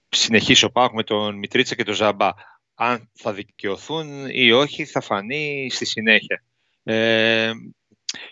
συνεχίσει 0.09 0.65
ο 0.65 0.71
ΠΑΟΚ 0.71 0.93
με 0.93 1.03
τον 1.03 1.37
Μητρίτσα 1.37 1.75
και 1.75 1.83
τον 1.83 1.93
Ζαμπά. 1.93 2.29
Αν 2.75 3.11
θα 3.13 3.33
δικαιωθούν 3.33 4.27
ή 4.29 4.51
όχι 4.51 4.85
θα 4.85 5.01
φανεί 5.01 5.69
στη 5.71 5.85
συνέχεια. 5.85 6.43
Ε, 6.83 7.51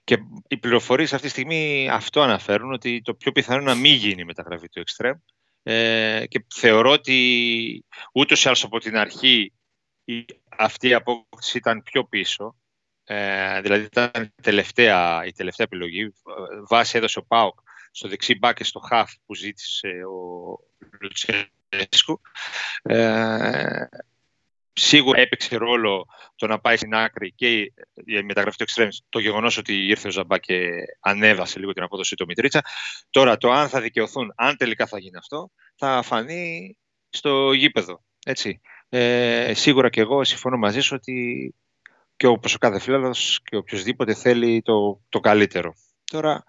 και 0.03 0.17
οι 0.47 0.57
πληροφορίες 0.57 1.13
αυτή 1.13 1.25
τη 1.25 1.31
στιγμή 1.31 1.89
αυτό 1.91 2.21
αναφέρουν, 2.21 2.73
ότι 2.73 3.01
το 3.01 3.13
πιο 3.13 3.31
πιθανό 3.31 3.61
είναι 3.61 3.73
να 3.73 3.79
μην 3.79 3.93
γίνει 3.93 4.21
η 4.21 4.25
μεταγραφή 4.25 4.69
του 4.69 4.83
Extreme. 4.85 5.19
Ε, 5.63 6.23
και 6.27 6.45
θεωρώ 6.55 6.91
ότι 6.91 7.85
ούτως 8.13 8.43
ή 8.43 8.47
άλλως 8.47 8.63
από 8.63 8.79
την 8.79 8.97
αρχή 8.97 9.37
η, 9.37 9.53
αυτή 10.57 10.87
η 10.87 10.93
απόκτηση 10.93 11.57
ήταν 11.57 11.83
πιο 11.83 12.05
πίσω. 12.05 12.55
Ε, 13.03 13.61
δηλαδή 13.61 13.83
ήταν 13.83 14.11
η 14.23 14.41
τελευταία, 14.41 15.25
η 15.25 15.31
τελευταία 15.31 15.65
επιλογή. 15.65 16.13
Βάση 16.67 16.97
έδωσε 16.97 17.19
ο 17.19 17.23
Πάοκ 17.23 17.59
στο 17.91 18.07
δεξί 18.07 18.37
μπάκ 18.37 18.55
και 18.55 18.63
στο 18.63 18.79
χαφ 18.79 19.13
που 19.25 19.35
ζήτησε 19.35 19.87
ο 19.87 20.57
Λουτσέσκου. 21.01 22.21
Ε, 22.81 23.85
σίγουρα 24.73 25.21
έπαιξε 25.21 25.55
ρόλο 25.55 26.05
το 26.35 26.47
να 26.47 26.59
πάει 26.59 26.77
στην 26.77 26.93
άκρη 26.93 27.31
και 27.31 27.51
η 28.05 28.23
μεταγραφή 28.23 28.57
του 28.57 28.65
Extremes, 28.69 28.97
το 29.09 29.19
γεγονός 29.19 29.57
ότι 29.57 29.87
ήρθε 29.87 30.07
ο 30.07 30.11
Ζαμπά 30.11 30.37
και 30.37 30.69
ανέβασε 30.99 31.59
λίγο 31.59 31.73
την 31.73 31.83
απόδοση 31.83 32.15
του 32.15 32.25
Μητρίτσα. 32.25 32.61
Τώρα, 33.09 33.37
το 33.37 33.51
αν 33.51 33.69
θα 33.69 33.81
δικαιωθούν, 33.81 34.33
αν 34.35 34.57
τελικά 34.57 34.87
θα 34.87 34.99
γίνει 34.99 35.17
αυτό, 35.17 35.51
θα 35.75 36.01
φανεί 36.01 36.77
στο 37.09 37.53
γήπεδο. 37.53 38.03
Έτσι. 38.25 38.61
Ε, 38.97 39.53
σίγουρα 39.53 39.89
και 39.89 40.01
εγώ 40.01 40.23
συμφωνώ 40.23 40.57
μαζί 40.57 40.79
σου 40.79 40.95
ότι 40.95 41.53
και 42.15 42.27
όπως 42.27 42.55
ο 42.55 42.57
κάθε 42.57 42.79
φίλος 42.79 43.39
και 43.43 43.55
οποιοδήποτε 43.55 44.13
θέλει 44.13 44.61
το, 44.61 45.01
το 45.09 45.19
καλύτερο. 45.19 45.73
Τώρα, 46.11 46.43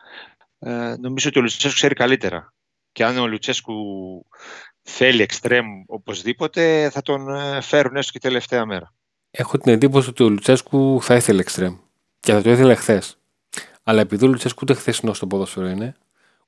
ε, 0.58 0.94
νομίζω 1.00 1.28
ότι 1.28 1.38
ο 1.38 1.42
Λουτσέσκου 1.42 1.74
ξέρει 1.74 1.94
καλύτερα. 1.94 2.52
Και 2.92 3.04
αν 3.04 3.18
ο 3.18 3.26
Λουτσέσκου 3.26 3.74
θέλει 4.82 5.22
εξτρέμ 5.22 5.66
οπωσδήποτε, 5.86 6.90
θα 6.90 7.02
τον 7.02 7.28
ε, 7.28 7.60
φέρουν 7.60 7.96
έστω 7.96 8.12
και 8.12 8.18
τελευταία 8.18 8.66
μέρα. 8.66 8.94
Έχω 9.30 9.58
την 9.58 9.72
εντύπωση 9.72 10.08
ότι 10.08 10.22
ο 10.22 10.28
Λουτσέσκου 10.28 10.98
θα 11.02 11.14
ήθελε 11.14 11.40
εξτρέμ 11.40 11.76
και 12.20 12.32
θα 12.32 12.42
το 12.42 12.50
ήθελε 12.50 12.74
χθες. 12.74 13.18
Αλλά 13.82 14.00
επειδή 14.00 14.24
ο 14.24 14.28
Λουτσέσκου 14.28 14.58
ούτε 14.62 14.74
χθεσινός 14.74 15.16
στο 15.16 15.26
ποδόσφαιρο 15.26 15.66
είναι, 15.66 15.96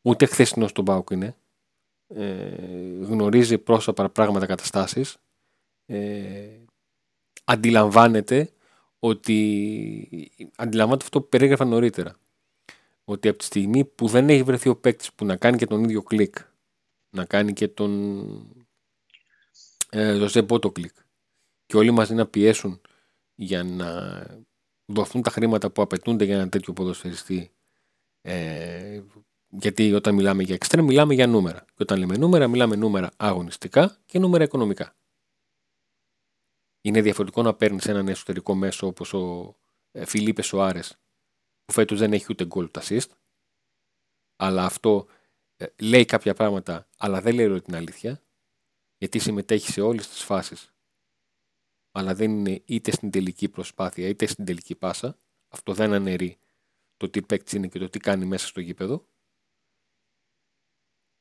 ούτε 0.03 0.27
χθεσινός 0.27 0.71
στον 0.71 0.85
Πάουκ 0.85 1.11
είναι, 1.11 1.37
ε, 2.09 2.25
γνωρίζει 3.01 3.59
πρόσωπα 3.59 4.09
πράγματα 4.09 4.47
καταστάσεις, 4.47 5.17
ε, 5.89 6.65
αντιλαμβάνεται 7.45 8.53
ότι 8.99 10.33
αντιλαμβάνεται 10.57 11.05
αυτό 11.05 11.21
που 11.21 11.29
περιέγραφα 11.29 11.65
νωρίτερα. 11.65 12.17
Ότι 13.05 13.29
από 13.29 13.39
τη 13.39 13.45
στιγμή 13.45 13.85
που 13.85 14.07
δεν 14.07 14.29
έχει 14.29 14.43
βρεθεί 14.43 14.69
ο 14.69 14.77
παίκτης 14.77 15.13
που 15.13 15.25
να 15.25 15.37
κάνει 15.37 15.57
και 15.57 15.67
τον 15.67 15.85
ίδιο 15.85 16.03
κλικ 16.03 16.37
να 17.11 17.25
κάνει 17.25 17.53
και 17.53 17.69
τον 17.69 18.23
ε, 19.91 20.15
Ζωζέ 20.15 20.47
κλικ 20.73 20.95
και 21.67 21.77
όλοι 21.77 21.91
μαζί 21.91 22.15
να 22.15 22.27
πιέσουν 22.27 22.81
για 23.35 23.63
να 23.63 24.21
δοθούν 24.87 25.23
τα 25.23 25.31
χρήματα 25.31 25.71
που 25.71 25.83
απαιτούνται 25.83 26.25
για 26.25 26.35
ένα 26.35 26.49
τέτοιο 26.49 26.73
ποδοσφαιριστή 26.73 27.51
ε, 28.21 29.03
γιατί 29.49 29.93
όταν 29.93 30.15
μιλάμε 30.15 30.43
για 30.43 30.55
εξτρέμ 30.55 30.85
μιλάμε 30.85 31.15
για 31.15 31.27
νούμερα 31.27 31.65
και 31.67 31.83
όταν 31.83 31.99
λέμε 31.99 32.17
νούμερα 32.17 32.49
μιλάμε 32.49 32.77
νούμερα 32.77 33.11
αγωνιστικά 33.17 33.97
και 34.07 34.19
νούμερα 34.19 34.45
οικονομικά 34.45 34.97
είναι 36.81 37.03
διαφορετικό 37.03 37.43
να 37.43 37.55
παίρνεις 37.55 37.87
έναν 37.87 38.09
εσωτερικό 38.09 38.55
μέσο 38.55 38.87
όπως 38.87 39.13
ο 39.13 39.57
ε, 39.91 40.05
Φιλίπε 40.05 40.43
Σοάρες 40.43 40.99
που 41.65 41.73
φέτος 41.73 41.99
δεν 41.99 42.13
έχει 42.13 42.27
ούτε 42.31 42.45
γκολ 42.47 42.65
ούτε 42.65 42.81
assist 42.83 43.09
αλλά 44.37 44.65
αυτό 44.65 45.07
ε, 45.57 45.67
λέει 45.81 46.05
κάποια 46.05 46.35
πράγματα, 46.35 46.89
αλλά 46.99 47.21
δεν 47.21 47.35
λέει 47.35 47.47
όλη 47.47 47.63
την 47.63 47.75
αλήθεια, 47.75 48.23
γιατί 48.99 49.19
συμμετέχει 49.19 49.73
σε 49.73 49.81
όλες 49.81 50.09
τις 50.09 50.23
φάσεις, 50.23 50.75
αλλά 51.91 52.15
δεν 52.15 52.31
είναι 52.31 52.63
είτε 52.65 52.91
στην 52.91 53.11
τελική 53.11 53.49
προσπάθεια, 53.49 54.09
είτε 54.09 54.27
στην 54.27 54.45
τελική 54.45 54.75
πάσα. 54.75 55.19
Αυτό 55.49 55.75
δεν 55.75 55.93
αναιρεί 55.93 56.39
το 56.97 57.11
τι 57.11 57.23
παίκτης 57.23 57.53
είναι 57.53 57.69
και 57.69 57.79
το 57.79 57.89
τι 57.89 57.99
κάνει 57.99 58.25
μέσα 58.25 58.47
στο 58.47 58.61
γήπεδο. 58.61 59.07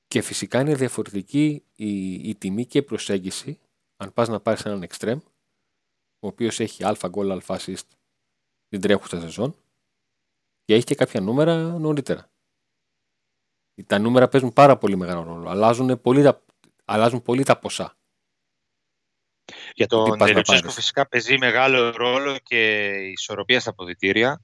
Και 0.08 0.22
φυσικά 0.22 0.60
είναι 0.60 0.76
διαφορετική 0.76 1.64
η, 1.76 2.14
η 2.14 2.36
τιμή 2.36 2.66
και 2.66 2.78
η 2.78 2.84
προσέγγιση 2.84 3.60
αν 3.98 4.14
πας 4.14 4.28
να 4.28 4.40
πάρεις 4.40 4.66
έναν 4.66 4.84
εξτρέμ, 4.84 5.20
ο 6.20 6.28
οποίος 6.28 6.60
έχει 6.60 6.84
αλφα 6.84 7.08
γκολ, 7.08 7.32
αλφα 7.32 7.60
assist 7.60 7.88
την 8.68 8.82
τρέχουσα 8.82 9.20
σεζόν 9.20 9.56
και 10.64 10.74
έχει 10.74 10.84
και 10.84 10.96
κάποια 10.96 11.22
νούμερα 11.22 11.58
νωρίτερα. 11.58 12.32
Τα 13.86 14.00
νούμερα 14.00 14.28
παίζουν 14.28 14.54
πάρα 14.54 14.78
πολύ 14.78 14.96
μεγάλο 14.96 15.24
ρόλο. 15.24 15.50
Αλλάζουν 15.50 16.02
πολύ 16.02 16.24
τα, 16.24 16.44
αλλάζουν 16.86 17.22
πολύ 17.22 17.44
τα 17.44 17.60
ποσά. 17.60 17.97
Για 19.74 19.88
τον 19.88 20.18
Τελετσέσκο 20.18 20.70
φυσικά 20.70 21.08
παίζει 21.08 21.38
μεγάλο 21.38 21.90
ρόλο 21.90 22.38
και 22.44 22.88
η 22.88 23.12
ισορροπία 23.12 23.60
στα 23.60 23.70
αποδητήρια 23.70 24.42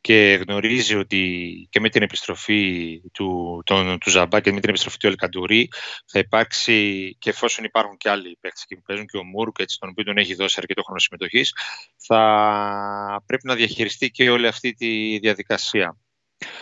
και 0.00 0.44
γνωρίζει 0.46 0.96
ότι 0.96 1.68
και 1.70 1.80
με 1.80 1.88
την 1.88 2.02
επιστροφή 2.02 3.00
του, 3.12 3.62
τον, 3.64 3.98
του 3.98 4.10
Ζαμπά 4.10 4.40
και 4.40 4.52
με 4.52 4.60
την 4.60 4.68
επιστροφή 4.68 4.96
του 4.96 5.06
Ελκαντουρί 5.06 5.68
θα 6.06 6.18
υπάρξει 6.18 7.16
και 7.18 7.30
εφόσον 7.30 7.64
υπάρχουν 7.64 7.96
και 7.96 8.10
άλλοι 8.10 8.38
παίκτες 8.40 8.64
που 8.68 8.82
παίζουν 8.86 9.06
και 9.06 9.16
ο 9.16 9.24
Μούρκ 9.24 9.56
έτσι, 9.58 9.78
τον 9.78 9.88
οποίο 9.88 10.04
τον 10.04 10.16
έχει 10.16 10.34
δώσει 10.34 10.56
αρκετό 10.58 10.82
χρόνο 10.82 10.98
συμμετοχής, 10.98 11.54
θα 11.96 13.22
πρέπει 13.26 13.46
να 13.46 13.54
διαχειριστεί 13.54 14.10
και 14.10 14.30
όλη 14.30 14.46
αυτή 14.46 14.74
τη 14.74 15.18
διαδικασία. 15.18 15.96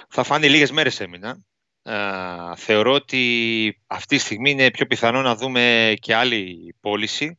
Θα 0.08 0.22
φάνει 0.22 0.48
λίγες 0.48 0.70
μέρες 0.70 1.00
έμειναν 1.00 1.46
θεωρώ 2.56 2.92
ότι 2.92 3.82
αυτή 3.86 4.16
τη 4.16 4.22
στιγμή 4.22 4.50
είναι 4.50 4.70
πιο 4.70 4.86
πιθανό 4.86 5.22
να 5.22 5.36
δούμε 5.36 5.94
και 6.00 6.14
άλλη 6.14 6.74
πώληση 6.80 7.38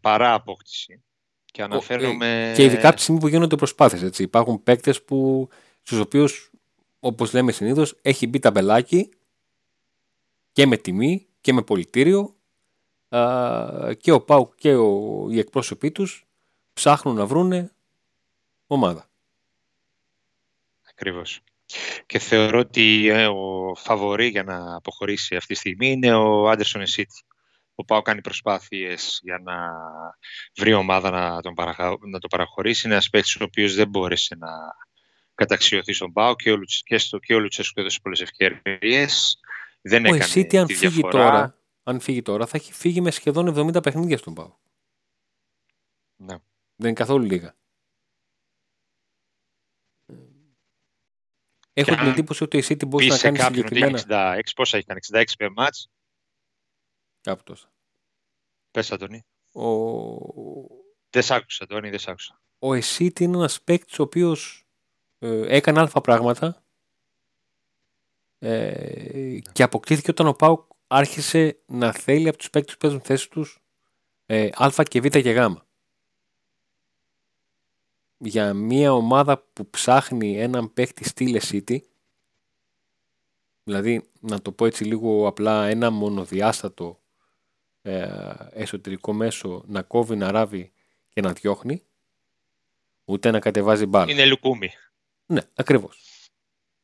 παρά 0.00 0.34
απόκτηση. 0.34 1.02
Και 1.44 1.62
αναφέρομαι... 1.62 2.52
Και 2.56 2.64
ειδικά 2.64 2.86
από 2.88 2.96
τη 2.96 3.02
στιγμή 3.02 3.20
που 3.20 3.28
γίνονται 3.28 3.56
προσπάθειες. 3.56 4.02
Έτσι. 4.02 4.22
Υπάρχουν 4.22 4.62
παίκτες 4.62 5.02
που, 5.02 5.48
στους 5.82 5.98
οποίους, 5.98 6.50
όπως 7.00 7.32
λέμε 7.32 7.52
συνήθως, 7.52 7.96
έχει 8.02 8.26
μπει 8.26 8.38
ταμπελάκι 8.38 9.10
και 10.52 10.66
με 10.66 10.76
τιμή 10.76 11.26
και 11.40 11.52
με 11.52 11.62
πολιτήριο 11.62 12.34
και 13.98 14.12
ο 14.12 14.20
Πάου 14.20 14.52
και 14.56 14.74
ο, 14.74 15.26
οι 15.30 15.38
εκπρόσωποι 15.38 15.90
τους 15.90 16.26
ψάχνουν 16.72 17.14
να 17.16 17.26
βρούνε 17.26 17.72
ομάδα. 18.66 19.08
Ακριβώς. 20.90 21.40
Και 22.06 22.18
θεωρώ 22.18 22.58
ότι 22.58 23.06
ε, 23.08 23.26
ο 23.26 23.74
φαβορή 23.74 24.26
για 24.26 24.42
να 24.42 24.76
αποχωρήσει 24.76 25.36
αυτή 25.36 25.52
τη 25.52 25.58
στιγμή 25.58 25.90
είναι 25.90 26.14
ο 26.14 26.48
Άντερσον 26.48 26.80
Εσίτη. 26.80 27.24
Ο 27.80 27.84
Πάο 27.84 28.02
κάνει 28.02 28.20
προσπάθειες 28.20 29.20
για 29.22 29.38
να 29.38 29.54
βρει 30.56 30.72
ομάδα 30.72 31.10
να 31.10 31.42
τον, 31.42 31.54
παραχα... 31.54 31.96
να 32.00 32.18
το 32.18 32.28
παραχωρήσει. 32.28 32.86
Είναι 32.86 32.94
ένας 32.94 33.10
παίκτης 33.10 33.36
ο 33.36 33.44
οποίος 33.44 33.74
δεν 33.74 33.88
μπόρεσε 33.88 34.34
να 34.34 34.48
καταξιωθεί 35.34 35.92
στον 35.92 36.12
Πάο 36.12 36.36
και 36.36 36.50
ο, 36.50 36.56
Λουτς... 36.56 36.82
και, 36.82 36.98
στο... 36.98 37.18
και 37.18 37.34
ο 37.34 37.38
Λουτσέσκου 37.38 37.80
έδωσε 37.80 37.98
πολλές 38.02 38.20
ευκαιρίες. 38.20 39.40
Δεν 39.80 40.06
ο 40.06 40.14
Εσίτη, 40.14 40.58
αν 40.58 40.68
φύγει, 40.68 41.00
τώρα, 41.00 41.58
αν 41.82 42.00
φύγει 42.00 42.22
τώρα, 42.22 42.46
θα 42.46 42.56
έχει 42.56 42.72
φύγει 42.72 43.00
με 43.00 43.10
σχεδόν 43.10 43.74
70 43.76 43.82
παιχνίδια 43.82 44.18
στον 44.18 44.34
Πάο. 44.34 44.56
Ναι. 46.16 46.34
Δεν 46.76 46.88
είναι 46.88 46.92
καθόλου 46.92 47.24
λίγα. 47.24 47.54
Έχω 51.72 51.94
την 51.94 52.06
εντύπωση 52.06 52.42
ότι 52.42 52.58
η 52.58 52.64
City 52.68 52.86
μπορεί 52.86 53.06
να 53.06 53.18
κάνει 53.18 53.38
συγκεκριμένα. 53.38 54.02
66, 54.08 54.40
πόσα 54.54 54.76
έχει 54.76 54.86
κάνει, 54.86 55.00
66 55.12 55.24
per 55.38 55.48
match. 55.64 55.99
Κάπου 57.20 57.42
τόσα. 57.42 57.72
Πες, 58.70 58.92
Αντώνη. 58.92 59.24
Ο... 59.52 59.64
Δεν 61.10 61.22
σ' 61.22 61.30
άκουσα, 61.30 61.64
Αντώνη, 61.64 61.90
δεν 61.90 61.98
σ' 61.98 62.08
άκουσα. 62.08 62.40
Ο 62.58 62.74
Εσίτη 62.74 63.24
είναι 63.24 63.36
ένας 63.36 63.62
παίκτης 63.62 63.98
ο 63.98 64.02
οποίος 64.02 64.66
ε, 65.18 65.56
έκανε 65.56 65.80
αλφα 65.80 66.00
πράγματα 66.00 66.64
ε, 68.38 69.38
και 69.52 69.62
αποκτήθηκε 69.62 70.10
όταν 70.10 70.26
ο 70.26 70.32
Πάουκ 70.32 70.70
άρχισε 70.86 71.62
να 71.66 71.92
θέλει 71.92 72.28
από 72.28 72.38
τους 72.38 72.50
παίκτες 72.50 72.72
που 72.72 72.80
παίζουν 72.80 73.00
θέση 73.00 73.30
τους 73.30 73.62
ε, 74.26 74.48
α 74.54 74.82
και 74.82 75.00
β 75.00 75.06
και 75.06 75.30
γ 75.30 75.56
για 78.22 78.54
μια 78.54 78.92
ομάδα 78.92 79.38
που 79.52 79.70
ψάχνει 79.70 80.38
έναν 80.38 80.72
παίχτη 80.72 81.04
στήλε 81.04 81.40
City, 81.42 81.78
δηλαδή 83.62 84.10
να 84.20 84.42
το 84.42 84.52
πω 84.52 84.66
έτσι 84.66 84.84
λίγο 84.84 85.26
απλά 85.26 85.66
ένα 85.66 85.90
μονοδιάστατο 85.90 86.99
ε, 86.99 86.99
εσωτερικό 88.52 89.12
μέσο 89.12 89.64
να 89.66 89.82
κόβει, 89.82 90.16
να 90.16 90.30
ράβει 90.30 90.72
και 91.08 91.20
να 91.20 91.32
διώχνει, 91.32 91.82
ούτε 93.04 93.30
να 93.30 93.38
κατεβάζει 93.38 93.86
μπάλα. 93.86 94.12
Είναι 94.12 94.26
λουκούμι. 94.26 94.70
Ναι, 95.26 95.40
ακριβώς. 95.54 96.00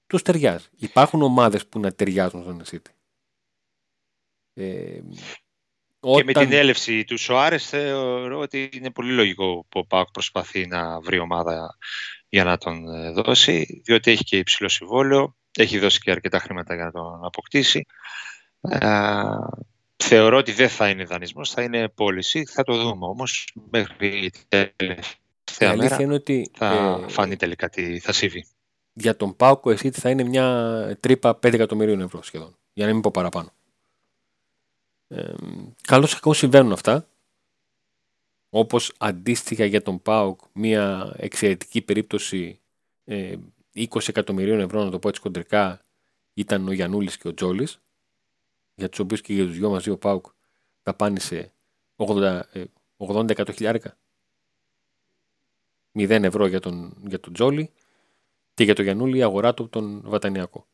Τους 0.06 0.22
ταιριάζει. 0.22 0.66
Υπάρχουν 0.76 1.22
ομάδες 1.22 1.66
που 1.66 1.78
να 1.80 1.92
ταιριάζουν 1.92 2.42
στον 2.42 2.62
City. 2.70 2.90
Ε, 4.54 5.00
και 6.14 6.24
με 6.24 6.32
την 6.32 6.52
έλευση 6.52 7.04
του 7.04 7.18
Σοάρες 7.18 7.68
θεωρώ 7.68 8.38
ότι 8.38 8.68
είναι 8.72 8.90
πολύ 8.90 9.12
λογικό 9.12 9.66
που 9.68 9.80
ο 9.80 9.86
Πάουκ 9.86 10.10
προσπαθεί 10.10 10.66
να 10.66 11.00
βρει 11.00 11.18
ομάδα 11.18 11.76
για 12.28 12.44
να 12.44 12.56
τον 12.56 12.94
ε, 12.94 13.10
δώσει, 13.10 13.82
διότι 13.84 14.10
έχει 14.10 14.24
και 14.24 14.38
υψηλό 14.38 14.68
συμβόλαιο, 14.68 15.36
έχει 15.58 15.78
δώσει 15.78 16.00
και 16.00 16.10
αρκετά 16.10 16.38
χρήματα 16.38 16.74
για 16.74 16.84
να 16.84 16.90
τον 16.90 17.24
αποκτήσει. 17.24 17.86
Ε, 18.60 18.78
θεωρώ 19.96 20.36
ότι 20.36 20.52
δεν 20.52 20.68
θα 20.68 20.88
είναι 20.88 21.04
δανεισμός, 21.04 21.50
θα 21.50 21.62
είναι 21.62 21.88
πώληση. 21.88 22.44
Θα 22.44 22.62
το 22.62 22.82
δούμε 22.82 23.06
όμως 23.06 23.54
μέχρι 23.70 24.32
τελευταία 24.76 25.76
μέρα 25.76 26.02
είναι 26.02 26.14
ότι, 26.14 26.50
θα 26.54 27.00
ε, 27.04 27.08
φανεί 27.08 27.36
τελικά 27.36 27.68
τι 27.68 27.98
θα 27.98 28.12
συμβεί. 28.12 28.46
Για 28.92 29.16
τον 29.16 29.36
Πάουκ 29.36 29.66
εσύ 29.66 29.90
θα 29.90 30.10
είναι 30.10 30.24
μια 30.24 30.96
τρύπα 31.00 31.30
5 31.30 31.52
εκατομμυρίων 31.52 32.00
ευρώ 32.00 32.22
σχεδόν, 32.22 32.56
για 32.72 32.86
να 32.86 32.92
μην 32.92 33.02
πω 33.02 33.10
παραπάνω. 33.10 33.52
Ε, 35.08 35.34
καλώς 35.82 36.20
και 36.20 36.34
συμβαίνουν 36.34 36.72
αυτά. 36.72 37.08
Όπως 38.48 38.92
αντίστοιχα 38.98 39.64
για 39.64 39.82
τον 39.82 40.02
ΠΑΟΚ 40.02 40.40
μια 40.52 41.14
εξαιρετική 41.16 41.82
περίπτωση 41.82 42.60
ε, 43.04 43.34
20 43.74 44.08
εκατομμυρίων 44.08 44.60
ευρώ 44.60 44.84
να 44.84 44.90
το 44.90 44.98
πω 44.98 45.08
έτσι 45.08 45.20
κοντρικά 45.20 45.84
ήταν 46.34 46.68
ο 46.68 46.72
Γιαννούλης 46.72 47.16
και 47.16 47.28
ο 47.28 47.34
Τζόλης 47.34 47.80
για 48.76 48.88
τους 48.88 48.98
οποίους 48.98 49.20
και 49.20 49.34
για 49.34 49.44
τους 49.44 49.54
δυο 49.56 49.70
μαζί 49.70 49.90
ο 49.90 49.98
ΠΑΟΚ 49.98 50.26
θα 50.82 50.94
πάνε 50.94 51.18
σε 51.18 51.52
80, 51.96 52.40
80 52.96 53.30
εκατομμυριάρικα 53.30 53.96
0 55.98 56.10
ευρώ 56.10 56.46
για 56.46 56.60
τον, 56.60 56.96
για 57.06 57.20
τον 57.20 57.32
Τζόλι 57.32 57.72
και 58.54 58.64
για 58.64 58.74
τον 58.74 58.84
Γιαννούλη 58.84 59.18
η 59.18 59.22
αγορά 59.22 59.54
του 59.54 59.68
τον 59.68 60.02
Βατανιακό. 60.04 60.66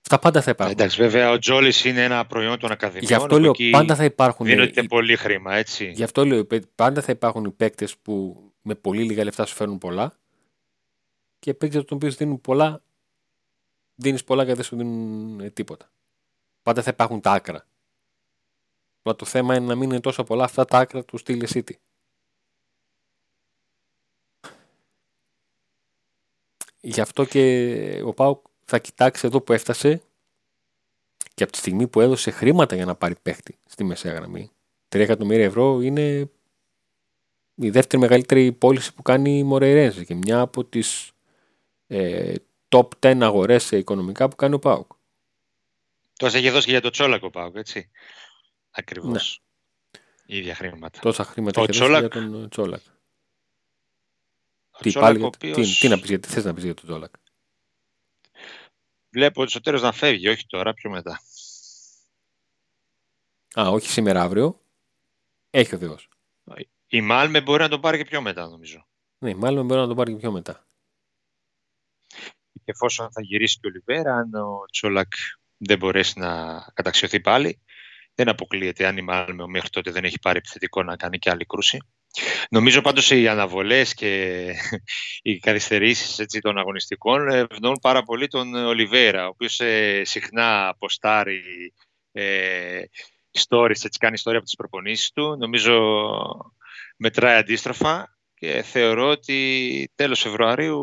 Αυτά 0.00 0.18
πάντα 0.18 0.42
θα 0.42 0.50
υπάρχουν. 0.50 0.76
Εντάξει, 0.78 1.02
βέβαια, 1.02 1.30
ο 1.30 1.38
Τζόλη 1.38 1.72
είναι 1.84 2.04
ένα 2.04 2.26
προϊόν 2.26 2.58
των 2.58 2.70
Ακαδημιών. 2.70 3.04
Γι' 3.06 3.14
αυτό 3.14 3.38
λέω 3.38 3.52
πάντα 3.70 3.94
θα 3.94 4.04
υπάρχουν. 4.04 4.46
Δίνεται 4.46 4.80
οι... 4.80 4.86
πολύ 4.86 5.16
χρήμα, 5.16 5.54
έτσι. 5.54 5.90
Γι' 5.94 6.02
αυτό 6.02 6.24
λέω 6.24 6.46
πάντα 6.74 7.02
θα 7.02 7.12
υπάρχουν 7.12 7.44
οι 7.44 7.50
παίκτες 7.50 7.96
που 7.96 8.42
με 8.62 8.74
πολύ 8.74 9.02
λίγα 9.02 9.24
λεφτά 9.24 9.46
σου 9.46 9.54
φέρνουν 9.54 9.78
πολλά 9.78 10.18
και 11.38 11.54
παίκτες 11.54 11.84
των 11.84 11.96
οποίων 11.96 12.12
δίνουν 12.12 12.40
πολλά, 12.40 12.82
δίνεις 13.94 14.24
πολλά 14.24 14.44
και 14.44 14.54
δεν 14.54 14.64
σου 14.64 14.76
δίνουν 14.76 15.40
ε, 15.40 15.50
τίποτα. 15.50 15.90
Πάντα 16.66 16.82
θα 16.82 16.90
υπάρχουν 16.90 17.20
τα 17.20 17.32
άκρα. 17.32 17.66
Αλλά 19.02 19.16
το 19.16 19.24
θέμα 19.24 19.56
είναι 19.56 19.66
να 19.66 19.74
μην 19.74 19.90
είναι 19.90 20.00
τόσο 20.00 20.24
πολλά 20.24 20.44
αυτά 20.44 20.64
τα 20.64 20.78
άκρα 20.78 21.04
του 21.04 21.16
στυλ 21.16 21.46
City. 21.48 21.74
Γι' 26.80 27.00
αυτό 27.00 27.24
και 27.24 28.02
ο 28.04 28.14
Πάουκ 28.14 28.46
θα 28.64 28.78
κοιτάξει 28.78 29.26
εδώ 29.26 29.40
που 29.40 29.52
έφτασε 29.52 30.02
και 31.34 31.42
από 31.42 31.52
τη 31.52 31.58
στιγμή 31.58 31.88
που 31.88 32.00
έδωσε 32.00 32.30
χρήματα 32.30 32.74
για 32.74 32.84
να 32.84 32.94
πάρει 32.94 33.14
παίχτη 33.22 33.58
στη 33.66 33.84
μεσαία 33.84 34.12
γραμμή. 34.12 34.50
3 34.88 34.98
εκατομμύρια 34.98 35.44
ευρώ 35.44 35.80
είναι 35.80 36.30
η 37.54 37.70
δεύτερη 37.70 38.02
μεγαλύτερη 38.02 38.52
πώληση 38.52 38.94
που 38.94 39.02
κάνει 39.02 39.38
η 39.38 39.44
Μορεϊρένζε 39.44 40.04
και 40.04 40.14
μια 40.14 40.40
από 40.40 40.64
τις 40.64 41.12
ε, 41.86 42.34
top 42.68 42.88
10 43.00 43.18
αγορές 43.20 43.70
οικονομικά 43.70 44.28
που 44.28 44.36
κάνει 44.36 44.54
ο 44.54 44.58
ΠΑΟΚ. 44.58 44.95
Τόσα 46.18 46.38
έχει 46.38 46.50
δώσει 46.50 46.64
και 46.64 46.70
για 46.70 46.80
το 46.80 46.90
Τσόλακ 46.90 47.22
ο 47.22 47.30
ΠΑΟΚ, 47.30 47.56
έτσι. 47.56 47.90
Ακριβώς. 48.70 49.42
Ναι. 49.42 50.00
Η 50.26 50.38
ίδια 50.38 50.54
χρήματα. 50.54 51.00
Τόσα 51.00 51.24
χρήματα 51.24 51.60
έχεις 51.60 51.78
δώσει 51.78 51.98
για 51.98 52.08
τον 52.08 52.48
Τσόλακ. 52.48 52.82
τι, 54.78 54.92
πάλι, 54.92 55.22
οποίος... 55.22 55.78
τι, 55.78 55.88
να 55.88 55.98
πεις, 55.98 56.08
γιατί 56.08 56.28
θες 56.28 56.44
να 56.44 56.54
πεις 56.54 56.64
για 56.64 56.74
τον 56.74 56.84
Τσόλακ; 56.84 57.14
Βλέπω 59.10 59.42
ότι 59.42 59.50
στο 59.50 59.60
τέλος 59.60 59.82
να 59.82 59.92
φεύγει, 59.92 60.28
όχι 60.28 60.46
τώρα, 60.46 60.74
πιο 60.74 60.90
μετά. 60.90 61.20
Α, 63.60 63.68
όχι 63.68 63.88
σήμερα 63.88 64.22
αύριο. 64.22 64.60
Έχει 65.50 65.74
ο 65.74 65.78
Θεός. 65.78 66.08
Η 66.86 67.00
Μάλμε 67.00 67.40
μπορεί 67.40 67.62
να 67.62 67.68
τον 67.68 67.80
πάρει 67.80 67.98
και 67.98 68.04
πιο 68.04 68.20
μετά, 68.20 68.48
νομίζω. 68.48 68.86
Ναι, 69.18 69.30
η 69.30 69.34
Μάλμε 69.34 69.62
μπορεί 69.62 69.80
να 69.80 69.86
τον 69.86 69.96
πάρει 69.96 70.12
και 70.12 70.18
πιο 70.18 70.30
μετά. 70.30 70.66
Και 72.52 72.72
εφόσον 72.72 73.12
θα 73.12 73.22
γυρίσει 73.22 73.58
και 73.60 73.66
ο 73.66 73.70
Λιβέρα, 73.70 74.14
αν 74.14 74.34
ο 74.34 74.64
Τσόλακ 74.70 75.12
δεν 75.56 75.78
μπορέσει 75.78 76.18
να 76.18 76.60
καταξιωθεί 76.74 77.20
πάλι, 77.20 77.60
δεν 78.14 78.28
αποκλείεται 78.28 78.86
αν 78.86 78.96
η 78.96 79.02
Μάλμε 79.02 79.46
μέχρι 79.46 79.68
τότε 79.68 79.90
δεν 79.90 80.04
έχει 80.04 80.18
πάρει 80.18 80.38
επιθετικό 80.38 80.82
να 80.82 80.96
κάνει 80.96 81.18
και 81.18 81.30
άλλη 81.30 81.44
κρούση. 81.44 81.78
Νομίζω 82.50 82.80
πάντως 82.80 83.10
οι 83.10 83.28
αναβολές 83.28 83.94
και 83.94 84.52
οι 85.22 85.38
καθυστερήσεις 85.38 86.26
των 86.40 86.58
αγωνιστικών 86.58 87.28
ευνοούν 87.28 87.78
πάρα 87.80 88.02
πολύ 88.02 88.28
τον 88.28 88.54
Ολιβέρα, 88.54 89.24
ο 89.24 89.28
οποίος 89.28 89.60
ε, 89.60 90.02
συχνά 90.04 90.68
αποστάρει 90.68 91.42
ε, 92.12 92.82
stories, 93.48 93.84
έτσι 93.84 93.98
κάνει 93.98 94.14
ιστορία 94.14 94.38
από 94.38 94.46
τις 94.46 94.56
προπονήσεις 94.56 95.10
του. 95.10 95.36
Νομίζω 95.38 96.02
μετράει 96.96 97.36
αντίστροφα 97.36 98.16
και 98.34 98.62
θεωρώ 98.62 99.08
ότι 99.08 99.90
τέλος 99.94 100.20
Φεβρουαρίου 100.20 100.80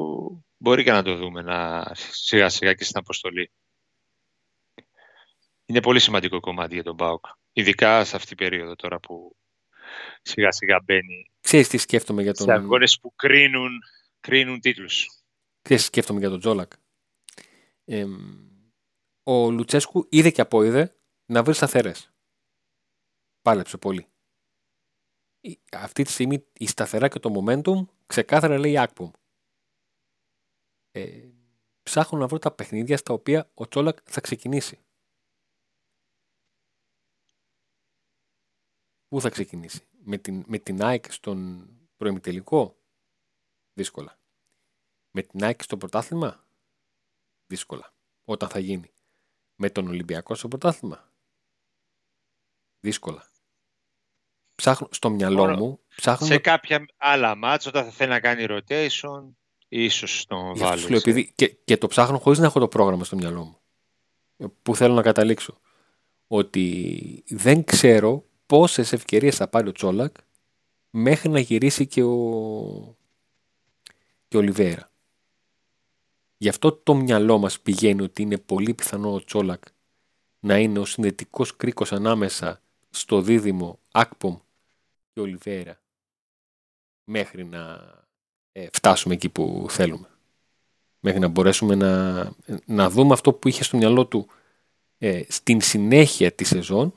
μπορεί 0.57 0.83
και 0.83 0.91
να 0.91 1.03
το 1.03 1.15
δούμε 1.15 1.41
να, 1.41 1.91
σιγά 2.11 2.49
σιγά 2.49 2.73
και 2.73 2.83
στην 2.83 2.97
αποστολή. 2.97 3.51
Είναι 5.73 5.81
πολύ 5.81 5.99
σημαντικό 5.99 6.39
κομμάτι 6.39 6.73
για 6.73 6.83
τον 6.83 6.95
ΠΑΟΚ, 6.95 7.25
ειδικά 7.53 8.05
σε 8.05 8.15
αυτή 8.15 8.27
την 8.27 8.37
περίοδο 8.37 8.75
τώρα 8.75 8.99
που 8.99 9.35
σιγά 10.21 10.51
σιγά 10.51 10.81
μπαίνει 10.83 11.31
Ξέρεις 11.39 11.67
τι 11.67 11.77
σκέφτομαι 11.77 12.21
για 12.21 12.33
τον... 12.33 12.45
Σε 12.45 12.53
αγώνες 12.53 12.99
που 12.99 13.13
κρίνουν, 13.15 13.79
κρίνουν 14.19 14.59
τίτλους. 14.59 15.07
Ξέρεις 15.61 15.81
τι 15.81 15.87
σκέφτομαι 15.87 16.19
για 16.19 16.29
τον 16.29 16.39
Τζόλακ; 16.39 16.71
Ε, 17.85 18.05
ο 19.23 19.51
Λουτσέσκου 19.51 20.07
είδε 20.09 20.29
και 20.29 20.41
απόειδε 20.41 20.95
να 21.25 21.43
βρει 21.43 21.53
σταθερές. 21.53 22.11
Πάλεψε 23.41 23.77
πολύ. 23.77 24.07
Αυτή 25.71 26.03
τη 26.03 26.11
στιγμή 26.11 26.45
η 26.53 26.67
σταθερά 26.67 27.07
και 27.07 27.19
το 27.19 27.43
momentum 27.45 27.85
ξεκάθαρα 28.05 28.57
λέει 28.57 28.77
Ακπομ. 28.77 29.11
Ε, 30.91 31.29
ψάχνω 31.83 32.17
να 32.17 32.27
βρω 32.27 32.39
τα 32.39 32.51
παιχνίδια 32.51 32.97
στα 32.97 33.13
οποία 33.13 33.51
ο 33.53 33.67
Τσόλακ 33.67 33.97
θα 34.03 34.21
ξεκινήσει. 34.21 34.83
Πού 39.13 39.21
θα 39.21 39.29
ξεκινήσει; 39.29 39.87
Με 40.03 40.17
την, 40.17 40.43
με 40.47 40.57
την 40.57 40.83
ΑΕΚ 40.83 41.11
στον 41.11 41.67
προημιτελικό, 41.97 42.75
δύσκολα. 43.73 44.19
Με 45.11 45.21
την 45.21 45.43
ΑΕΚ 45.43 45.63
στο 45.63 45.77
πρωτάθλημα, 45.77 46.43
δύσκολα. 47.47 47.93
Όταν 48.23 48.49
θα 48.49 48.59
γίνει. 48.59 48.91
Με 49.55 49.69
τον 49.69 49.87
Ολυμπιακό 49.87 50.35
στο 50.35 50.47
πρωτάθλημα, 50.47 51.11
δύσκολα. 52.79 53.31
Ψάχνω 54.55 54.87
στο 54.91 55.09
μυαλό 55.09 55.55
μου. 55.55 55.79
Ψάχνω... 55.95 56.27
Σε 56.27 56.37
κάποια 56.37 56.85
άλλα 56.97 57.35
μάτια 57.35 57.69
όταν 57.69 57.85
θα 57.85 57.91
θέλει 57.91 58.09
να 58.09 58.19
κάνει 58.19 58.45
rotation, 58.49 59.33
ίσως 59.67 60.25
τον 60.25 60.57
βάλει. 60.57 61.33
και, 61.35 61.47
και 61.47 61.77
το 61.77 61.87
ψάχνω 61.87 62.17
χωρίς 62.17 62.39
να 62.39 62.45
έχω 62.45 62.59
το 62.59 62.67
πρόγραμμα 62.67 63.03
στο 63.03 63.15
μυαλό 63.15 63.43
μου. 63.43 63.59
Που 64.61 64.75
θέλω 64.75 64.93
να 64.93 65.01
καταλήξω. 65.01 65.59
Ότι 66.27 67.23
δεν 67.27 67.63
ξέρω 67.63 68.31
πόσες 68.45 68.93
ευκαιρίες 68.93 69.35
θα 69.35 69.47
πάρει 69.47 69.67
ο 69.67 69.71
Τσόλακ 69.71 70.15
μέχρι 70.89 71.29
να 71.29 71.39
γυρίσει 71.39 71.87
και 71.87 72.03
ο, 72.03 72.97
και 74.27 74.37
ο 74.37 74.41
Λιβέρα. 74.41 74.91
Γι' 76.37 76.49
αυτό 76.49 76.71
το 76.71 76.95
μυαλό 76.95 77.37
μας 77.37 77.59
πηγαίνει 77.59 78.01
ότι 78.01 78.21
είναι 78.21 78.37
πολύ 78.37 78.73
πιθανό 78.73 79.13
ο 79.13 79.23
Τσόλακ 79.23 79.63
να 80.39 80.57
είναι 80.57 80.79
ο 80.79 80.85
συνδετικός 80.85 81.55
κρίκος 81.55 81.91
ανάμεσα 81.93 82.61
στο 82.89 83.21
δίδυμο 83.21 83.79
Ακπομ 83.91 84.37
και 85.13 85.19
Ολιβέρα 85.19 85.81
μέχρι 87.03 87.45
να 87.45 87.93
ε, 88.51 88.67
φτάσουμε 88.71 89.13
εκεί 89.13 89.29
που 89.29 89.65
θέλουμε. 89.69 90.07
Μέχρι 90.99 91.19
να 91.19 91.27
μπορέσουμε 91.27 91.75
να, 91.75 92.23
να 92.65 92.89
δούμε 92.89 93.13
αυτό 93.13 93.33
που 93.33 93.47
είχε 93.47 93.63
στο 93.63 93.77
μυαλό 93.77 94.05
του 94.05 94.27
ε, 94.97 95.23
στην 95.27 95.61
συνέχεια 95.61 96.31
της 96.31 96.47
σεζόν 96.47 96.93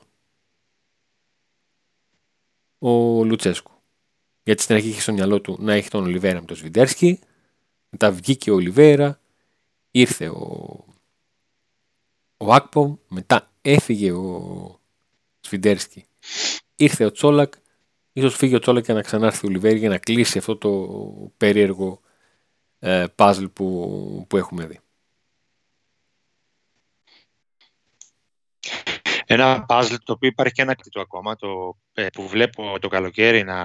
ο 2.79 3.23
Λουτσέσκου. 3.23 3.71
Γιατί 4.43 4.61
στην 4.61 4.75
αρχή 4.75 4.87
είχε 4.87 5.01
στο 5.01 5.13
μυαλό 5.13 5.41
του 5.41 5.57
να 5.59 5.73
έχει 5.73 5.89
τον 5.89 6.03
Ολιβέρα 6.03 6.39
με 6.39 6.45
τον 6.45 6.55
Σβιντέρσκι. 6.55 7.19
Μετά 7.89 8.11
βγήκε 8.11 8.51
ο 8.51 8.53
Ολιβέρα, 8.53 9.19
ήρθε 9.91 10.27
ο, 10.27 10.85
ο 12.37 12.53
Ακπομ, 12.53 12.95
μετά 13.07 13.51
έφυγε 13.61 14.11
ο 14.11 14.79
Σβιντέρσκι. 15.39 16.05
Ήρθε 16.75 17.05
ο 17.05 17.11
Τσόλακ, 17.11 17.53
ίσως 18.13 18.35
φύγει 18.35 18.55
ο 18.55 18.59
Τσόλακ 18.59 18.83
και 18.83 18.93
να 18.93 19.01
ξανάρθει 19.01 19.45
ο 19.45 19.49
Ολιβέρα 19.49 19.75
για 19.75 19.89
να 19.89 19.97
κλείσει 19.97 20.37
αυτό 20.37 20.57
το 20.57 20.71
περίεργο 21.37 21.99
ε, 22.79 23.05
puzzle 23.15 23.47
που, 23.53 24.25
που 24.29 24.37
έχουμε 24.37 24.65
δει. 24.65 24.79
Ένα 29.29 29.65
puzzle 29.69 29.95
το 30.03 30.13
οποίο 30.13 30.29
υπάρχει 30.29 30.53
και 30.53 30.61
ένα 30.61 30.75
κτητό 30.75 31.01
ακόμα, 31.01 31.35
το, 31.35 31.77
ε, 31.93 32.07
που 32.13 32.27
βλέπω 32.27 32.79
το 32.79 32.87
καλοκαίρι 32.87 33.43
να 33.43 33.57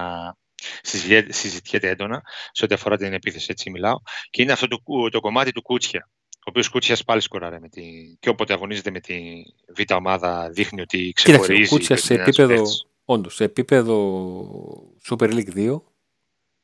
συζητιέται 1.29 1.89
έντονα 1.89 2.21
σε 2.51 2.65
ό,τι 2.65 2.73
αφορά 2.73 2.97
την 2.97 3.13
επίθεση, 3.13 3.47
έτσι 3.49 3.69
μιλάω. 3.69 3.97
Και 4.29 4.41
είναι 4.41 4.51
αυτό 4.51 4.67
το, 4.67 4.81
το 5.11 5.19
κομμάτι 5.19 5.51
του 5.51 5.61
Κούτσια, 5.61 6.09
ο 6.35 6.43
οποίος 6.43 6.69
Κούτσιας 6.69 7.03
πάλι 7.03 7.21
σκοράρε. 7.21 7.59
Με 7.59 7.69
τη... 7.69 7.81
Και 8.19 8.29
όποτε 8.29 8.53
αγωνίζεται 8.53 8.91
με 8.91 8.99
τη 8.99 9.43
β' 9.77 9.93
ομάδα 9.93 10.49
δείχνει 10.49 10.81
ότι 10.81 11.11
ξεχωρίζει. 11.15 11.53
Κοίταξε, 11.53 11.73
ο 11.73 11.77
Κούτσιας 11.77 12.01
σε 12.01 12.13
επίπεδο, 12.13 12.63
όντως, 13.05 13.35
σε 13.35 13.43
επίπεδο 13.43 14.97
Super 15.09 15.33
League 15.33 15.55
2 15.55 15.81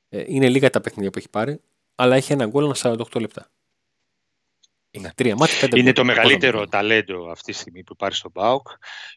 ε, 0.09 0.23
είναι 0.27 0.49
λίγα 0.49 0.69
τα 0.69 0.81
παιχνίδια 0.81 1.11
που 1.11 1.17
έχει 1.17 1.29
πάρει, 1.29 1.61
αλλά 1.95 2.15
έχει 2.15 2.31
ένα 2.31 2.45
γκολ 2.45 2.63
ένα 2.63 2.75
48 3.11 3.19
λεπτά. 3.19 3.51
Είναι, 4.91 5.11
τρία 5.15 5.35
μάτια, 5.35 5.59
πέντε 5.59 5.79
είναι 5.79 5.93
το 5.93 6.03
μεγαλύτερο 6.03 6.67
ταλέντο 6.67 7.29
αυτή 7.31 7.51
τη 7.51 7.57
στιγμή 7.57 7.83
που 7.83 7.93
υπάρχει 7.93 8.17
στον 8.17 8.31
ΠΑΟΚ. 8.31 8.67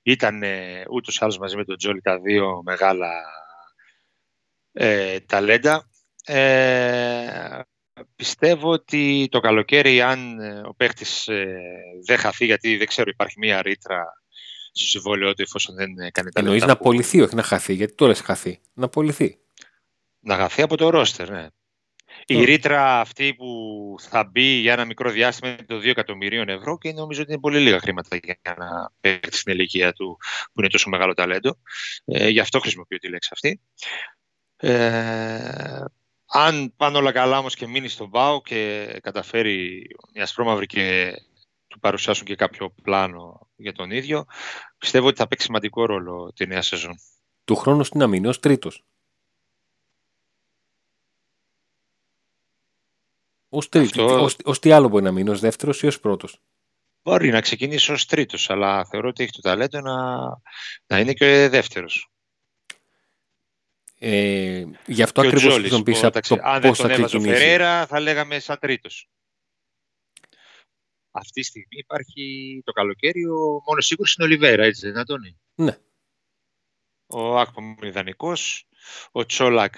Ήταν 0.02 0.42
ε, 0.42 0.84
ούτως 0.90 1.22
άλλως 1.22 1.38
μαζί 1.38 1.56
με 1.56 1.64
τον 1.64 1.76
Τζόλι 1.76 2.00
τα 2.00 2.18
δύο 2.18 2.62
μεγάλα 2.64 3.10
ε, 4.72 5.20
ταλέντα. 5.20 5.88
Ε, 6.24 7.60
πιστεύω 8.16 8.70
ότι 8.70 9.28
το 9.30 9.40
καλοκαίρι 9.40 10.02
αν 10.02 10.40
ε, 10.40 10.60
ο 10.64 10.74
παίχτης 10.74 11.28
ε, 11.28 11.56
δεν 12.06 12.18
χαθεί 12.18 12.44
γιατί 12.44 12.76
δεν 12.76 12.86
ξέρω 12.86 13.10
υπάρχει 13.10 13.38
μία 13.38 13.62
ρήτρα 13.62 14.04
στο 14.72 14.86
συμβόλαιο 14.86 15.34
του 15.34 15.42
εφόσον 15.42 15.74
δεν 15.74 15.94
κάνει 15.94 16.30
τα 16.30 16.40
Εννοείς 16.40 16.64
να 16.64 16.72
απολυθεί, 16.72 17.20
όχι 17.20 17.34
να 17.34 17.42
χαθεί, 17.42 17.72
γιατί 17.72 17.94
τώρα 17.94 18.12
έχει 18.12 18.22
χαθεί. 18.22 18.60
Να 18.72 18.84
απολυθεί. 18.84 19.38
Να 20.20 20.36
χαθεί 20.36 20.62
από 20.62 20.76
το 20.76 20.90
ρόστερ, 20.90 21.30
ναι. 21.30 21.46
Η 22.26 22.44
ρήτρα 22.44 23.00
αυτή 23.00 23.34
που 23.34 23.94
θα 23.98 24.24
μπει 24.24 24.42
για 24.42 24.72
ένα 24.72 24.84
μικρό 24.84 25.10
διάστημα 25.10 25.50
είναι 25.50 25.64
το 25.66 25.76
2 25.76 25.84
εκατομμυρίων 25.84 26.48
ευρώ 26.48 26.78
και 26.78 26.92
νομίζω 26.92 27.22
ότι 27.22 27.32
είναι 27.32 27.40
πολύ 27.40 27.58
λίγα 27.58 27.78
χρήματα 27.78 28.18
για 28.22 28.54
να 28.58 28.92
παίξει 29.00 29.40
στην 29.40 29.52
ηλικία 29.52 29.92
του 29.92 30.18
που 30.52 30.60
είναι 30.60 30.68
τόσο 30.68 30.90
μεγάλο 30.90 31.14
ταλέντο. 31.14 31.58
Ε, 32.04 32.28
γι' 32.28 32.40
αυτό 32.40 32.60
χρησιμοποιώ 32.60 32.98
τη 32.98 33.08
λέξη 33.08 33.30
αυτή. 33.32 33.60
Ε, 34.56 35.84
αν 36.26 36.74
πάνε 36.76 36.98
όλα 36.98 37.12
καλά 37.12 37.38
όμως 37.38 37.54
και 37.54 37.66
μείνει 37.66 37.88
στον 37.88 38.10
ΠΑΟ 38.10 38.42
και 38.42 38.86
καταφέρει 39.02 39.86
μια 40.14 40.22
ασπρόμαυρη 40.22 40.66
και 40.66 41.12
του 41.68 41.78
παρουσιάσουν 41.78 42.26
και 42.26 42.34
κάποιο 42.34 42.74
πλάνο 42.82 43.48
για 43.56 43.72
τον 43.72 43.90
ίδιο, 43.90 44.24
πιστεύω 44.78 45.06
ότι 45.06 45.16
θα 45.16 45.28
παίξει 45.28 45.46
σημαντικό 45.46 45.86
ρόλο 45.86 46.32
τη 46.34 46.46
νέα 46.46 46.62
σεζόν. 46.62 46.94
Του 47.44 47.56
χρόνου 47.56 47.84
στην 47.84 48.02
αμήνη 48.02 48.26
ως 48.26 48.40
τρίτος. 48.40 48.84
Ως, 53.54 53.68
Αυτό... 53.74 54.28
ως, 54.44 54.58
τι 54.58 54.72
άλλο 54.72 54.88
μπορεί 54.88 55.04
να 55.04 55.12
μείνει, 55.12 55.30
ως 55.30 55.40
δεύτερος 55.40 55.82
ή 55.82 55.86
ως 55.86 56.00
πρώτος; 56.00 56.40
Μπορεί 57.02 57.30
να 57.30 57.40
ξεκινήσει 57.40 57.92
ως 57.92 58.06
τρίτος, 58.06 58.50
αλλά 58.50 58.84
θεωρώ 58.84 59.08
ότι 59.08 59.22
έχει 59.22 59.32
το 59.32 59.40
ταλέντο 59.40 59.80
να, 59.80 60.18
να 60.86 60.98
είναι 61.00 61.12
και 61.12 61.48
δεύτερος. 61.48 62.10
Ε, 63.98 64.64
γι' 64.86 65.02
αυτό 65.02 65.20
ακριβώς 65.20 65.54
θα 65.54 65.68
τον 65.68 65.82
πεις 65.82 66.04
από 66.04 66.20
το 66.20 66.38
Αν 66.42 66.60
δεν 66.60 66.72
τον 66.72 66.90
έβαζε 66.90 67.16
ο 67.16 67.20
Φερέρα, 67.20 67.86
θα 67.86 68.00
λέγαμε 68.00 68.38
σαν 68.38 68.58
τρίτος. 68.58 69.08
Αυτή 71.10 71.40
τη 71.40 71.46
στιγμή 71.46 71.76
υπάρχει 71.78 72.60
το 72.64 72.72
καλοκαίρι, 72.72 73.24
ο 73.24 73.62
μόνος 73.66 73.86
σίγουρος 73.86 74.14
είναι 74.14 74.26
ο 74.26 74.28
Λιβέρα, 74.28 74.64
έτσι 74.64 74.86
δεν 74.86 74.98
Αντώνη; 74.98 75.40
Ναι. 75.54 75.78
Ο 77.06 77.38
Άκπομ 77.38 77.64
είναι 77.64 77.86
ιδανικός, 77.86 78.68
ο 79.12 79.26
Τσόλακ 79.26 79.74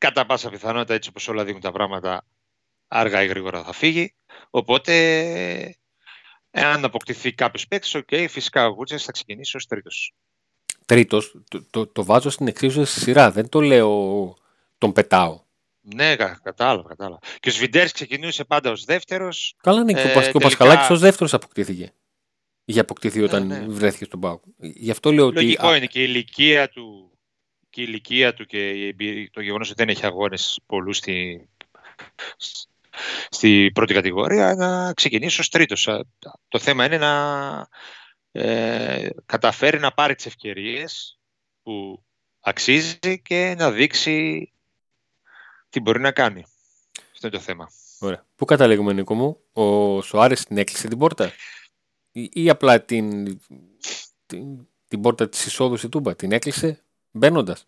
κατά 0.00 0.26
πάσα 0.26 0.50
πιθανότητα 0.50 0.94
έτσι 0.94 1.08
όπως 1.08 1.28
όλα 1.28 1.44
δείχνουν 1.44 1.62
τα 1.62 1.72
πράγματα 1.72 2.26
αργά 2.88 3.22
ή 3.22 3.26
γρήγορα 3.26 3.64
θα 3.64 3.72
φύγει. 3.72 4.14
Οπότε, 4.50 4.94
εάν 6.50 6.84
αποκτηθεί 6.84 7.32
κάποιος 7.32 7.66
παίκτης, 7.68 7.96
okay, 7.96 8.26
φυσικά 8.28 8.66
ο 8.66 8.70
Γούτσε 8.70 8.98
θα 8.98 9.12
ξεκινήσει 9.12 9.56
ως 9.56 9.66
τρίτος. 9.66 10.14
Τρίτος, 10.86 11.34
το, 11.48 11.64
το, 11.70 11.86
το, 11.86 12.04
βάζω 12.04 12.30
στην 12.30 12.46
εξίσωση 12.46 12.90
στη 12.90 13.00
σειρά. 13.00 13.30
Δεν 13.30 13.48
το 13.48 13.60
λέω 13.60 14.34
τον 14.78 14.92
πετάω. 14.92 15.44
Ναι, 15.80 16.16
κατάλαβα, 16.16 16.88
κατάλαβα. 16.88 17.18
Και 17.40 17.48
ο 17.48 17.52
Σβιντέρ 17.52 17.90
ξεκινούσε 17.90 18.44
πάντα 18.44 18.70
ως 18.70 18.84
δεύτερος. 18.84 19.54
Καλά, 19.62 19.84
ναι, 19.84 19.92
και 19.92 20.12
ο, 20.16 20.20
ε, 20.20 20.30
ο 20.32 20.38
Πασχαλάκης 20.38 20.90
ως 20.90 21.00
δεύτερος 21.00 21.34
αποκτήθηκε. 21.34 21.92
Είχε 22.64 22.80
αποκτηθεί 22.80 23.22
όταν 23.22 23.46
ναι, 23.46 23.58
ναι. 23.58 23.66
βρέθηκε 23.66 24.04
στον 24.04 24.20
Πάο. 24.20 24.40
Γι' 24.58 24.90
αυτό 24.90 25.12
λέω 25.12 25.30
Λογικό 25.30 25.68
ότι. 25.68 25.76
είναι 25.76 25.86
και 25.86 26.00
η 26.00 26.04
ηλικία 26.08 26.68
του 26.68 27.10
και 27.70 27.80
η 27.80 27.84
ηλικία 27.88 28.34
του 28.34 28.44
και 28.44 28.94
το 29.32 29.40
γεγονός 29.40 29.70
ότι 29.70 29.84
δεν 29.84 29.88
έχει 29.88 30.06
αγώνες 30.06 30.60
πολλούς 30.66 30.96
στη, 30.96 31.48
στη 33.28 33.70
πρώτη 33.74 33.94
κατηγορία 33.94 34.54
να 34.54 34.92
ξεκινήσει 34.92 35.40
ως 35.40 35.48
τρίτος. 35.48 35.88
Το 36.48 36.58
θέμα 36.58 36.84
είναι 36.84 36.98
να 36.98 37.68
ε, 38.32 39.08
καταφέρει 39.26 39.78
να 39.78 39.92
πάρει 39.92 40.14
τις 40.14 40.26
ευκαιρίες 40.26 41.18
που 41.62 42.02
αξίζει 42.40 43.20
και 43.22 43.54
να 43.58 43.70
δείξει 43.70 44.50
τι 45.68 45.80
μπορεί 45.80 46.00
να 46.00 46.12
κάνει. 46.12 46.44
Αυτό 47.12 47.26
είναι 47.26 47.36
το 47.36 47.42
θέμα. 47.42 47.70
Ωραία. 47.98 48.26
Πού 48.36 48.44
καταλήγουμε, 48.44 48.92
Νίκο 48.92 49.14
μου, 49.14 49.40
ο 49.52 50.00
Σοάρες 50.02 50.44
την 50.44 50.58
έκλεισε 50.58 50.88
την 50.88 50.98
πόρτα; 50.98 51.32
Ή, 52.12 52.30
ή 52.32 52.50
απλά 52.50 52.82
την, 52.82 53.24
την, 54.26 54.68
την 54.88 55.00
πόρτα 55.00 55.28
της 55.28 55.46
εισόδου 55.46 55.76
στη 55.76 55.88
Τούμπα, 55.88 56.16
την 56.16 56.32
έκλεισε 56.32 56.84
μπαίνοντας; 57.10 57.66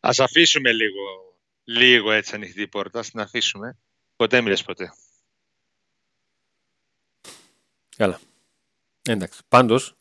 Ας 0.00 0.20
αφήσουμε 0.20 0.72
λίγο 0.72 1.33
λίγο 1.64 2.10
έτσι 2.10 2.34
ανοιχτή 2.34 2.62
η 2.62 2.68
πόρτα, 2.68 3.00
την 3.00 3.20
αφήσουμε. 3.20 3.78
Ποτέ 4.16 4.40
μιλες 4.40 4.62
ποτέ. 4.62 4.92
Καλά. 7.96 8.20
Εντάξει. 9.02 9.40
Πάντως, 9.48 9.96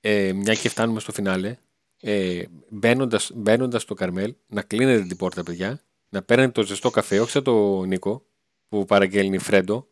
ε, 0.00 0.32
μια 0.32 0.54
και 0.54 0.68
φτάνουμε 0.68 1.00
στο 1.00 1.12
φινάλε, 1.12 1.56
ε, 2.00 2.44
μπαίνοντας, 2.68 3.30
μπαίνοντας 3.34 3.82
στο 3.82 3.94
Καρμέλ, 3.94 4.34
να 4.46 4.62
κλείνετε 4.62 5.06
την 5.06 5.16
πόρτα, 5.16 5.42
παιδιά, 5.42 5.80
να 6.08 6.22
παίρνετε 6.22 6.52
το 6.52 6.62
ζεστό 6.62 6.90
καφέ, 6.90 7.20
όχι 7.20 7.30
σαν 7.30 7.42
το 7.42 7.84
Νίκο, 7.84 8.26
που 8.68 8.84
παραγγέλνει 8.84 9.38
Φρέντο, 9.38 9.88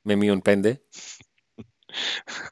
με 0.00 0.14
μείον 0.14 0.42
πέντε. 0.42 0.82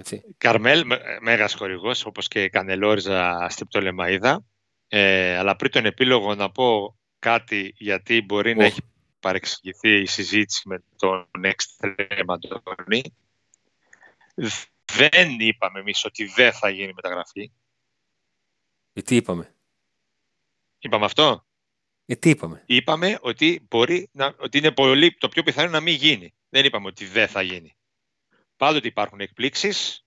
Έτσι. 0.00 0.34
Καρμέλ, 0.38 0.84
μέγας 1.20 1.54
χορηγός, 1.54 2.04
όπως 2.06 2.28
και 2.28 2.48
Κανελόριζα 2.48 3.46
στην 3.50 3.66
Πτολεμαίδα. 3.66 4.44
Ε, 4.88 5.36
αλλά 5.36 5.56
πριν 5.56 5.70
τον 5.70 5.86
επίλογο 5.86 6.34
να 6.34 6.50
πω 6.50 6.96
κάτι 7.18 7.74
γιατί 7.76 8.22
μπορεί 8.22 8.56
να 8.56 8.64
έχει 8.64 8.80
παρεξηγηθεί 9.20 10.00
η 10.00 10.06
συζήτηση 10.06 10.68
με 10.68 10.82
τον 10.96 11.28
Εξτρέμ 11.40 12.26
Αντώνη. 12.26 13.02
Δεν 14.84 15.36
είπαμε 15.38 15.80
εμείς 15.80 16.04
ότι 16.04 16.24
δεν 16.24 16.52
θα 16.52 16.68
γίνει 16.68 16.92
μεταγραφή. 16.92 17.50
Ε, 18.92 19.02
τι 19.02 19.16
είπαμε; 19.16 19.54
Είπαμε 20.78 21.04
αυτό; 21.04 21.46
Ε, 22.06 22.14
τι 22.14 22.30
είπαμε; 22.30 22.62
Είπαμε 22.66 23.18
ότι, 23.20 23.66
μπορεί 23.70 24.08
να, 24.12 24.34
ότι 24.38 24.58
είναι 24.58 24.70
πολύ, 24.70 25.14
το 25.14 25.28
πιο 25.28 25.42
πιθανό 25.42 25.70
να 25.70 25.80
μην 25.80 25.94
γίνει. 25.94 26.34
Δεν 26.48 26.64
είπαμε 26.64 26.86
ότι 26.86 27.04
δεν 27.04 27.28
θα 27.28 27.42
γίνει. 27.42 27.76
Πάντοτε 28.56 28.88
υπάρχουν 28.88 29.20
εκπλήξεις 29.20 30.04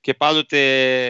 και 0.00 0.14
πάντοτε 0.14 0.58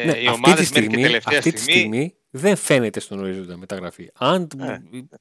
ναι, 0.05 0.19
οι 0.19 0.29
ομάδες 0.29 0.71
μέχρι 0.71 0.89
και 0.89 0.97
τελευταία 0.97 1.39
αυτή 1.39 1.51
στιγμή, 1.51 1.73
τη 1.73 1.79
στιγμή 1.79 2.17
δεν 2.35 2.57
φαίνεται 2.57 3.01
στον 3.01 3.19
ορίζοντα 3.19 3.57
μεταγραφή. 3.57 4.11
Αν 4.15 4.49
ε, 4.59 4.79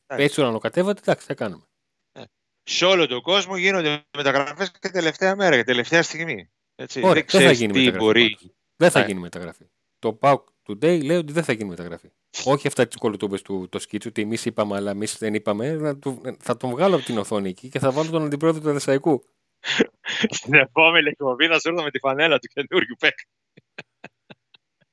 έτσι 0.07 0.41
ουρανοκατέβατε, 0.41 0.99
εντάξει, 1.03 1.25
θα 1.25 1.33
κάνουμε. 1.33 1.63
Ε. 2.11 2.23
Σε 2.63 2.85
όλο 2.85 3.07
τον 3.07 3.21
κόσμο 3.21 3.57
γίνονται 3.57 4.03
μεταγραφές 4.17 4.71
και 4.71 4.89
τελευταία 4.89 5.35
μέρα 5.35 5.55
και 5.55 5.63
τελευταία 5.63 6.03
στιγμή. 6.03 6.51
Έτσι. 6.75 7.01
Ωραία, 7.03 7.23
δεν, 7.27 7.41
θα 7.41 7.51
γίνει 7.51 7.73
μεταγραφή. 7.73 7.97
Μπορεί... 7.97 8.37
Δεν 8.75 8.91
θα 8.91 8.99
ε. 8.99 9.05
γίνει 9.05 9.19
μεταγραφή. 9.19 9.65
Το 9.99 10.19
PAOK 10.21 10.43
Today 10.67 11.03
λέει 11.03 11.17
ότι 11.17 11.33
δεν 11.33 11.43
θα 11.43 11.53
γίνει 11.53 11.69
μεταγραφή. 11.69 12.11
Όχι 12.45 12.67
αυτά 12.67 12.87
τις 12.87 12.97
κολοτούμπες 12.97 13.41
του 13.41 13.67
το 13.69 13.79
σκίτσου, 13.79 14.09
ότι 14.09 14.21
εμείς 14.21 14.45
είπαμε, 14.45 14.75
αλλά 14.75 14.91
εμείς 14.91 15.17
δεν 15.17 15.33
είπαμε. 15.33 15.77
Θα, 15.77 15.97
του, 15.97 16.21
θα 16.39 16.57
τον 16.57 16.69
βγάλω 16.69 16.95
από 16.95 17.05
την 17.05 17.17
οθόνη 17.17 17.49
εκεί 17.49 17.69
και 17.69 17.79
θα 17.79 17.91
βάλω 17.91 18.09
τον 18.09 18.23
αντιπρόεδρο 18.23 18.61
του 18.61 18.71
Δεσαϊκού. 18.71 19.23
Στην 20.37 20.53
επόμενη 20.53 21.09
εκπομπή 21.09 21.47
να 21.47 21.59
σου 21.59 21.69
έρθω 21.69 21.83
με 21.83 21.91
τη 21.91 21.99
φανέλα 21.99 22.39
του 22.39 22.47
καινούριου 22.47 22.95
παίκ. 22.99 23.17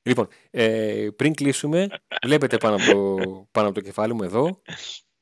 Λοιπόν, 0.09 0.27
ε, 0.49 1.07
πριν 1.15 1.33
κλείσουμε, 1.33 1.87
βλέπετε 2.25 2.57
πάνω 2.57 2.75
από, 2.75 2.85
το, 2.91 3.47
πάνω 3.51 3.67
από 3.67 3.75
το 3.75 3.81
κεφάλι 3.81 4.13
μου 4.13 4.23
εδώ, 4.23 4.61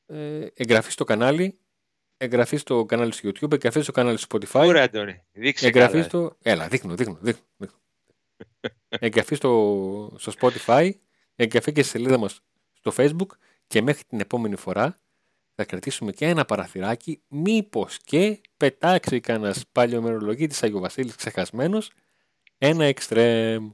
ε, 0.06 0.46
εγγραφή 0.54 0.90
στο 0.90 1.04
κανάλι, 1.04 1.58
εγγραφή 2.16 2.56
στο 2.56 2.84
κανάλι 2.84 3.12
στο 3.12 3.28
YouTube, 3.28 3.52
εγγραφή 3.52 3.80
στο 3.80 3.92
κανάλι 3.92 4.18
στο 4.18 4.38
Spotify. 4.38 4.66
Ωραία, 4.66 4.84
Αντώνη. 4.84 5.22
Δείξε 5.32 5.66
εγγραφή 5.66 5.92
καλά. 5.92 6.04
στο... 6.04 6.36
Έλα, 6.42 6.68
δείχνω, 6.68 6.94
δείχνω. 6.94 7.18
δείχνω, 7.20 7.42
δείχνω. 7.56 7.78
εγγραφή 8.88 9.34
στο, 9.34 10.16
στο 10.18 10.32
Spotify, 10.40 10.90
εγγραφή 11.34 11.72
και 11.72 11.82
στη 11.82 11.90
σελίδα 11.90 12.18
μας 12.18 12.40
στο 12.72 12.92
Facebook 12.96 13.28
και 13.66 13.82
μέχρι 13.82 14.04
την 14.04 14.20
επόμενη 14.20 14.56
φορά 14.56 15.00
θα 15.54 15.64
κρατήσουμε 15.64 16.12
και 16.12 16.26
ένα 16.26 16.44
παραθυράκι 16.44 17.22
μήπως 17.28 17.98
και 18.04 18.40
πετάξει 18.56 19.20
κανένας 19.20 19.64
παλιομερολογή 19.72 20.46
της 20.46 20.62
Αγίου 20.62 20.80
Βασίλης 20.80 21.14
ξεχασμένος 21.14 21.90
ένα 22.58 22.84
εξτρέμ. 22.84 23.70